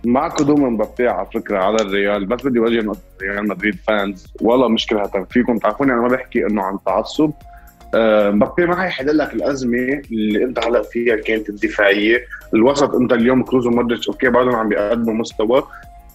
مع 0.04 0.28
قدوم 0.28 0.64
امبابي 0.64 1.08
على 1.08 1.26
فكرة 1.34 1.58
على 1.58 1.76
الريال 1.76 2.26
بس 2.26 2.46
بدي 2.46 2.58
اوجه 2.58 2.80
نقطة 2.80 3.00
ريال 3.22 3.48
مدريد 3.48 3.74
فانز 3.86 4.26
والله 4.40 4.68
مشكلة 4.68 5.10
فيكم 5.30 5.58
تعرفوني 5.58 5.92
أنا 5.92 6.00
ما 6.00 6.08
بحكي 6.08 6.46
إنه 6.46 6.62
عن 6.62 6.78
تعصب. 6.86 7.30
مبابي 7.94 8.66
ما 8.66 8.76
حيحل 8.76 9.18
لك 9.18 9.32
الأزمة 9.34 10.02
اللي 10.12 10.44
أنت 10.44 10.66
هلأ 10.66 10.82
فيها 10.82 11.16
كانت 11.16 11.48
الدفاعية، 11.48 12.24
الوسط 12.54 12.94
أنت 12.94 13.12
اليوم 13.12 13.42
كروز 13.42 13.66
ومودريتش 13.66 14.08
okay 14.08 14.28
بعدهم 14.28 14.54
عم 14.54 14.68
بيقدموا 14.68 15.14
مستوى. 15.14 15.62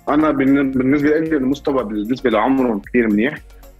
أنا 0.10 0.32
بالنسبة 0.32 1.10
لي 1.10 1.38
المستوى 1.38 1.84
بالنسبة 1.84 2.30
لعمرهم 2.30 2.80
كثير 2.80 3.08
منيح 3.08 3.38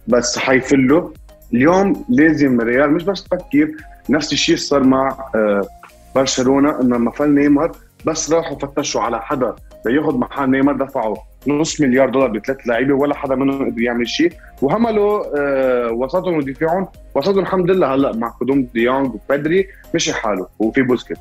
بس 0.08 0.38
حيفلوا. 0.38 1.10
اليوم 1.54 2.04
لازم 2.08 2.60
الريال 2.60 2.90
مش 2.90 3.02
بس 3.04 3.24
تفكر 3.24 3.70
نفس 4.10 4.32
الشيء 4.32 4.56
صار 4.56 4.82
مع 4.82 5.30
آه، 5.34 5.66
برشلونة 6.14 6.80
إنه 6.80 6.96
لما 6.96 7.10
فل 7.10 7.34
نيمار 7.34 7.72
بس 8.06 8.32
راحوا 8.32 8.58
فتشوا 8.58 9.00
على 9.00 9.22
حدا 9.22 9.54
لياخذ 9.86 10.18
محل 10.18 10.50
نيمار 10.50 10.76
دفعوا 10.76 11.16
نص 11.48 11.80
مليار 11.80 12.08
دولار 12.10 12.28
بثلاث 12.28 12.66
لعيبه 12.66 12.94
ولا 12.94 13.14
حدا 13.14 13.34
منهم 13.34 13.70
قدر 13.70 13.82
يعمل 13.82 14.08
شيء. 14.08 14.32
وهملوا 14.62 15.24
آه 15.36 15.90
وسطهم 15.92 16.36
ودفاعهم 16.36 16.88
وسطهم 17.14 17.38
الحمد 17.38 17.70
لله 17.70 17.94
هلا 17.94 18.16
مع 18.16 18.28
قدوم 18.28 18.68
ديونغ 18.74 19.14
وبدري 19.14 19.68
مشي 19.94 20.12
حاله 20.12 20.46
وفي 20.58 20.82
بوسكيتس 20.82 21.18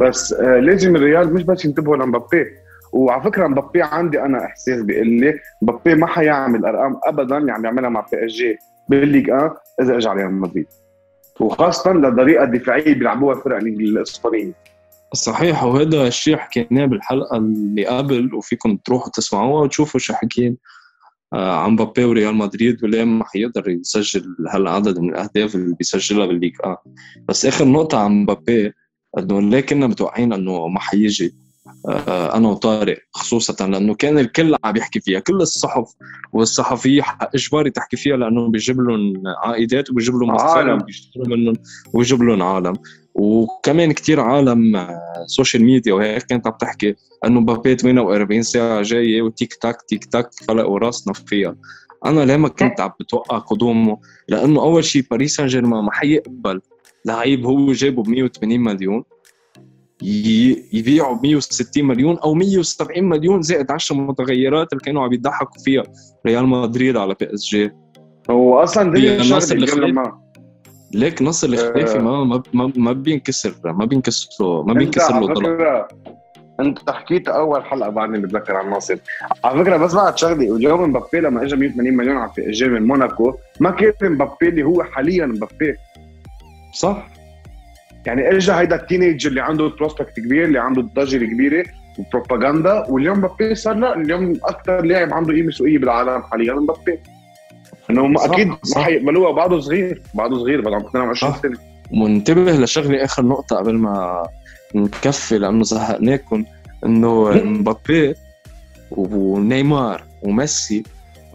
بس 0.00 0.32
آه 0.32 0.58
لازم 0.58 0.96
الريال 0.96 1.34
مش 1.34 1.42
بس 1.42 1.64
ينتبهوا 1.64 1.96
لمبابي. 1.96 2.46
وعلى 2.92 3.22
فكرة 3.22 3.46
مبابي 3.46 3.82
عندي 3.82 4.20
أنا 4.20 4.44
إحساس 4.44 4.82
بيقول 4.82 5.08
لي 5.08 5.34
مبابي 5.62 5.94
ما 5.94 6.06
حيعمل 6.06 6.64
أرقام 6.64 7.00
ابدا 7.04 7.38
اللي 7.38 7.52
عم 7.52 7.64
يعملها 7.64 7.90
مع 7.90 8.06
PSG 8.12 8.58
بال 8.88 9.00
Ligue 9.00 9.30
1 9.30 9.50
إذا 9.80 9.96
اجى 9.96 10.08
على 10.08 10.20
ريال 10.22 10.32
مدريد. 10.32 10.66
وخاصه 11.40 11.92
للطريقة 11.92 12.44
الدفاعية 12.44 12.94
بيلعبوها 12.94 13.36
الفرق 13.36 13.56
الإسبانية. 13.56 14.52
صحيح 15.14 15.64
وهذا 15.64 16.06
الشيء 16.06 16.36
حكيناه 16.36 16.86
بالحلقة 16.86 17.36
اللي 17.36 17.86
قبل 17.86 18.34
وفيكم 18.34 18.76
تروحوا 18.76 19.10
تسمعوها 19.10 19.62
وتشوفوا 19.62 20.00
شو 20.00 20.14
حكينا 20.14 20.56
آه، 21.32 21.56
عن 21.56 21.70
مبابي 21.70 22.04
وريال 22.04 22.34
مدريد 22.34 22.84
وليه 22.84 23.04
ما 23.04 23.24
حيقدر 23.24 23.70
يسجل 23.70 24.36
هالعدد 24.48 24.98
من 24.98 25.08
الأهداف 25.08 25.54
اللي 25.54 25.74
بيسجلها 25.74 26.26
بال 26.26 26.33
Ligue 26.33 26.52
آه 26.64 26.82
بس 27.28 27.46
آخر 27.46 27.64
نقطة 27.64 27.98
عن 27.98 28.12
مبابي 28.12 28.72
إنه 29.18 29.40
ليه 29.40 29.60
كنا 29.60 29.86
متوقعين 29.86 30.32
إنه 30.32 30.68
ما 30.68 30.80
حيجي؟ 30.80 31.34
آه، 31.88 32.36
أنا 32.36 32.48
وطارق 32.48 32.98
خصوصا 33.12 33.68
لأنه 33.68 33.94
كان 33.94 34.18
الكل 34.18 34.56
عم 34.64 34.76
يحكي 34.76 35.00
فيها 35.00 35.20
كل 35.20 35.34
الصحف 35.34 35.94
والصحفية 36.32 37.02
إجباري 37.34 37.70
تحكي 37.70 37.96
فيها 37.96 38.16
لأنه 38.16 38.48
بيجيب 38.48 38.80
لهم 38.80 39.22
عائدات 39.44 39.90
وبيجيب 39.90 40.14
لهم 40.14 40.34
مصاري 40.34 40.72
وبيشتروا 40.72 41.26
منهم 41.28 41.54
وبيجيب 41.94 42.22
لهم 42.22 42.42
عالم. 42.42 42.74
وكمان 43.14 43.92
كتير 43.92 44.20
عالم 44.20 44.88
social 45.26 45.64
media 45.64 45.94
وهيك. 45.94 46.22
كانت 46.22 46.46
عم 46.46 46.52
تحكي 46.52 46.94
إنه 47.24 47.40
مبابي 47.40 47.76
48 47.76 48.42
ساعة 48.42 48.82
جاية 48.82 49.22
و 49.22 49.30
tic 49.30 49.54
tac 49.54 49.82
tic 49.82 50.04
tac 50.04 50.30
فلقوا 50.48 50.78
راسنا 50.78 51.14
فيها. 51.14 51.56
أنا 52.06 52.24
ليه 52.24 52.36
ما 52.36 52.48
كنت 52.48 52.80
عم 52.80 52.90
بتوقع 53.00 53.38
قدومه 53.38 53.98
لإنه 54.28 54.62
أول 54.62 54.84
شيء 54.84 55.04
باريس 55.10 55.36
سان 55.36 55.46
جيرمان 55.46 55.84
ما 55.84 55.92
حيقبل 55.92 56.60
لعيب 57.06 57.46
هو 57.46 57.72
جابه 57.72 58.02
ب 58.02 58.08
180 58.08 58.60
مليون 58.60 59.04
يبيعوا 60.72 61.16
ب 61.16 61.22
160 61.22 61.84
مليون 61.84 62.18
أو 62.18 62.34
170 62.34 63.04
مليون 63.04 63.42
زائد 63.42 63.70
10 63.70 63.96
متغيرات 63.96 64.72
اللي 64.72 64.84
كانوا 64.84 65.02
عم 65.02 65.12
يضحكوا 65.12 65.62
فيها 65.62 65.82
ريال 66.26 66.46
مدريد 66.46 66.96
على 66.96 67.14
PSG 67.20 67.70
هو 68.30 68.62
أصلا 68.62 68.92
دي 68.92 69.16
ناصر 69.18 69.54
الخليفي 69.54 70.12
ليك 70.94 71.22
ناصر 71.22 71.48
الخليفي 71.48 71.98
ما 71.98 72.42
ما 72.52 72.72
ما 72.76 72.92
بينكسر 72.92 73.54
ما 73.64 73.84
بينكسر 73.84 74.62
ما 74.62 74.74
بينكسر 74.74 75.20
له 75.20 75.26
ضلع 75.26 75.88
أنت 76.60 76.90
حكيت 76.90 77.28
أول 77.28 77.64
حلقة 77.64 77.90
بعدني 77.90 78.18
بتذكر 78.18 78.56
عن 78.56 78.70
ناصر 78.70 78.96
على 79.44 79.64
فكرة 79.64 79.76
بس 79.76 79.94
بعد 79.94 80.18
شغلي 80.18 80.50
واليوم 80.50 80.82
مبابي 80.82 81.20
لما 81.20 81.42
اجى 81.42 81.56
180 81.56 81.96
مليون 81.96 82.16
على 82.16 82.30
جاي 82.38 82.68
من 82.68 82.86
موناكو. 82.86 83.34
ما 83.60 83.70
كان 83.70 84.12
مبابي 84.12 84.48
اللي 84.48 84.62
هو 84.62 84.82
حاليا 84.82 85.26
مبابي؟ 85.26 85.76
صح. 86.72 87.08
يعني 88.06 88.36
اجى 88.36 88.52
هيدا 88.52 88.76
ال 88.76 88.82
teenage 88.82 89.26
اللي 89.26 89.40
عنده 89.40 89.68
prospect 89.68 90.20
كبير 90.20 90.44
اللي 90.44 90.58
عنده 90.58 90.80
الضجه 90.80 91.16
الكبيره 91.16 91.64
وبروباغندا 91.98 92.86
واليوم 92.88 93.18
مبابي 93.18 93.54
صار 93.54 93.74
لا 93.74 93.96
اليوم 93.96 94.32
أكثر 94.44 94.84
لاعب 94.84 95.14
عنده 95.14 95.32
قيمة 95.32 95.50
سوقية 95.50 95.78
بالعالم 95.78 96.22
حاليا 96.22 96.54
مبابي. 96.54 96.98
إنه 98.00 98.24
أكيد 98.24 98.48
ما 98.48 98.56
حيقبلوها 98.76 99.32
بعده 99.32 99.60
صغير 99.60 100.02
بعده 100.14 100.38
صغير 100.38 100.60
بعده 100.60 100.76
عمره 100.76 100.86
22 100.86 101.34
سنة. 101.42 101.58
ومنتبه 101.92 102.52
لشغله 102.52 103.04
آخر 103.04 103.24
نقطة 103.24 103.56
قبل 103.56 103.74
ما 103.74 104.26
نكفي 104.74 105.38
لأنه 105.38 105.64
زهقناكم 105.64 106.44
إنه 106.86 107.30
مبابي 107.44 108.14
ونيمار 108.90 110.04
وميسي 110.22 110.82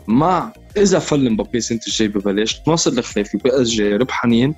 مع 0.07 0.53
إذا 0.77 0.99
فل 0.99 1.31
مبابي 1.31 1.57
السنة 1.57 1.79
الجاي 1.87 2.07
ببلاش 2.07 2.61
ناصر 2.67 2.91
الخليفي 2.91 3.37
PSG 3.37 3.95
ربحانين 3.95 4.55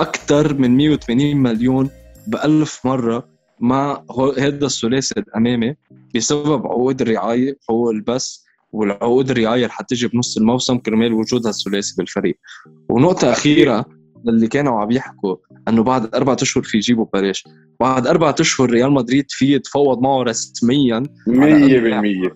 أكثر 0.00 0.54
من 0.54 0.76
180 0.76 1.36
مليون 1.36 1.90
بألف 2.26 2.86
مرة 2.86 3.28
مع 3.60 4.02
هذا 4.38 4.66
الثلاثي 4.66 5.14
الأمامي 5.20 5.74
بسبب 6.14 6.66
عقود 6.66 7.00
الرعايه 7.02 7.56
حقوق 7.68 7.90
البث 7.90 8.41
والعقود 8.72 9.30
الرعايه 9.30 9.62
اللي 9.62 9.72
حتجي 9.72 10.08
بنص 10.08 10.36
الموسم 10.36 10.78
كرمال 10.78 11.12
وجود 11.12 11.46
هالثلاثي 11.46 11.94
بالفريق. 11.98 12.38
ونقطة 12.88 13.32
أخيرة 13.32 13.84
للي 14.24 14.46
كانوا 14.48 14.80
عم 14.80 14.90
يحكوا 14.90 15.36
إنه 15.68 15.82
بعد 15.82 16.14
أربع 16.14 16.36
أشهر 16.42 16.64
في 16.64 16.76
يجيبوا 16.76 17.06
بلاش 17.14 17.44
بعد 17.80 18.06
أربع 18.06 18.34
أشهر 18.40 18.70
ريال 18.70 18.92
مدريد 18.92 19.24
في 19.28 19.52
يتفاوض 19.54 20.02
معه 20.02 20.22
رسميا 20.22 21.02
100% 21.28 22.30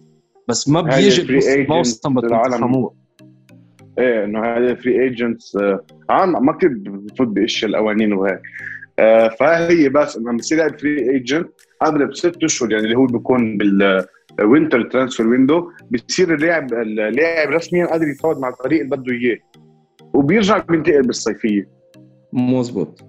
بس 0.48 0.68
ما 0.68 0.80
بيجي 0.80 1.22
بنص 1.22 1.46
الموسم 1.46 2.14
بتفهموه 2.14 2.94
إيه 3.98 4.24
إنه 4.24 4.44
هذا 4.44 4.74
free 4.74 5.02
agents 5.02 5.58
عم 6.10 6.46
ما 6.46 6.52
كثير 6.52 6.68
بفوت 6.86 7.28
باشياء 7.28 7.70
القوانين 7.70 8.12
وهيك. 8.12 8.40
آه 8.98 9.28
فهي 9.40 9.88
بس 9.88 10.16
إنه 10.16 10.36
بصير 10.36 10.58
لاعب 10.58 10.78
free 10.78 11.10
agent 11.10 11.48
قبل 11.82 12.06
بست 12.06 12.44
أشهر 12.44 12.72
يعني 12.72 12.84
اللي 12.84 12.96
هو 12.96 13.06
بيكون 13.06 13.58
بال 13.58 13.89
winter 13.89 14.82
transfer 14.82 15.28
window 15.28 15.70
بصير 15.90 16.34
اللاعب 16.34 16.72
اللاعب 16.72 17.48
رسميا 17.48 17.86
قادر 17.86 18.08
يتفاوض 18.08 18.38
مع 18.38 18.48
الفريق 18.48 18.82
اللي 18.82 18.96
بده 18.96 19.12
إياه. 19.12 19.38
وبيرجع 20.14 20.58
بينتقل 20.58 21.02
بالصيفية. 21.02 21.68
مزبوط 22.32 23.04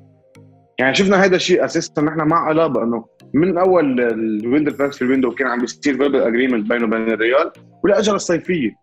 يعني 0.80 0.96
شفنا 0.96 1.24
هذا 1.24 1.36
الشيء 1.36 1.66
أساسا 1.66 2.02
نحن 2.02 2.20
مع 2.28 2.52
ألابا 2.52 2.84
إنه 2.84 3.06
من 3.34 3.58
أول 3.58 4.02
ال 4.02 4.12
winter 4.12 4.72
transfer 4.72 5.10
window 5.10 5.32
كان 5.32 5.48
عم 5.48 5.62
بيصير 5.62 5.98
verbal 5.98 6.22
agreement 6.22 6.70
بينه 6.70 6.86
وبين 6.86 7.10
الريال 7.10 7.52
ولأجل 7.84 8.16
الصيفية. 8.16 8.76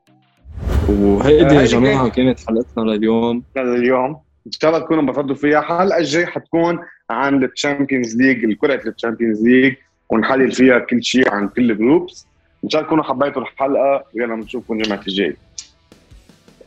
وهيدي 0.89 1.55
يا 1.55 1.65
جماعة 1.65 2.09
كانت 2.09 2.41
حلقتنا 2.49 2.83
لليوم. 2.83 3.43
لليوم. 3.57 4.17
إن 4.47 4.53
شاء 4.53 4.71
الله 4.71 4.85
تكونوا 4.85 5.03
انبسطتوا 5.03 5.35
فيها. 5.35 5.59
الحلقة 5.59 5.99
الجاي 5.99 6.27
حتكون 6.27 6.79
عن 7.11 7.45
ال 7.45 7.52
Champions 7.52 8.17
League 8.17 8.45
القرعة 8.45 8.75
ال 8.87 8.93
Champions 8.93 9.43
League 9.43 9.75
ونحلل 10.11 10.53
فيها 10.53 10.79
كل 10.79 11.05
شيء 11.05 11.31
عن 11.31 11.49
كل 11.49 11.71
ال 11.71 11.79
groups 11.79 12.27
إن 12.65 12.71
شاء 12.71 12.81
الله 12.81 12.89
تكونوا 12.89 13.05
حبيتوا 13.05 13.43
الحلقة 13.43 14.05
ويلا 14.15 14.35
بنشوفكم 14.35 14.81
الجمعه 14.81 15.01
الجاي. 15.09 15.37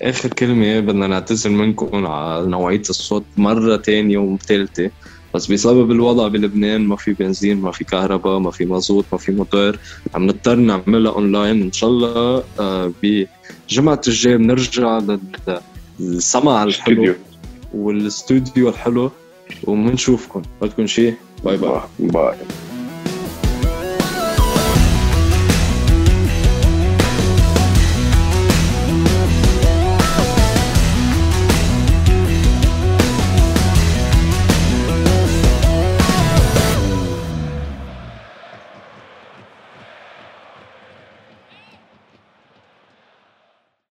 آخر 0.02 0.30
كلمة 0.30 0.80
بدنا 0.80 1.08
نعتذر 1.08 1.50
منكم 1.50 2.06
على 2.06 2.48
نوعية 2.48 2.80
الصوت 2.80 3.24
مرة 3.38 3.78
ثانية 3.78 4.18
وثالثه 4.18 4.92
بس 5.34 5.52
بسبب 5.52 5.92
الوضع 5.92 6.28
بلبنان 6.28 6.82
ما 6.82 6.96
في 6.96 7.14
بنزين 7.14 7.62
ما 7.62 7.72
في 7.72 7.84
كهرباء 7.84 8.40
ما 8.40 8.52
في 8.52 8.66
مازوت 8.66 9.06
ما 9.12 9.18
في 9.18 9.32
موتور 9.32 9.80
عم 10.16 10.24
نضطر 10.28 10.56
نعملها 10.56 11.12
اونلاين 11.12 11.62
إن 11.62 11.72
شاء 11.72 11.90
الله 11.90 12.44
آه، 12.60 12.94
بجمعة 13.04 14.02
الجاي 14.08 14.38
بنرجع 14.38 15.02
للسمع 16.00 16.64
الحلو 16.64 17.16
والاستوديو 17.74 18.70
الحلو. 18.70 19.12
وبنشوفكم 19.64 20.42
بدكم 20.62 20.88
شيء. 20.88 21.14
bye 21.44 21.58
bye. 21.58 21.82
bye. 22.00 22.36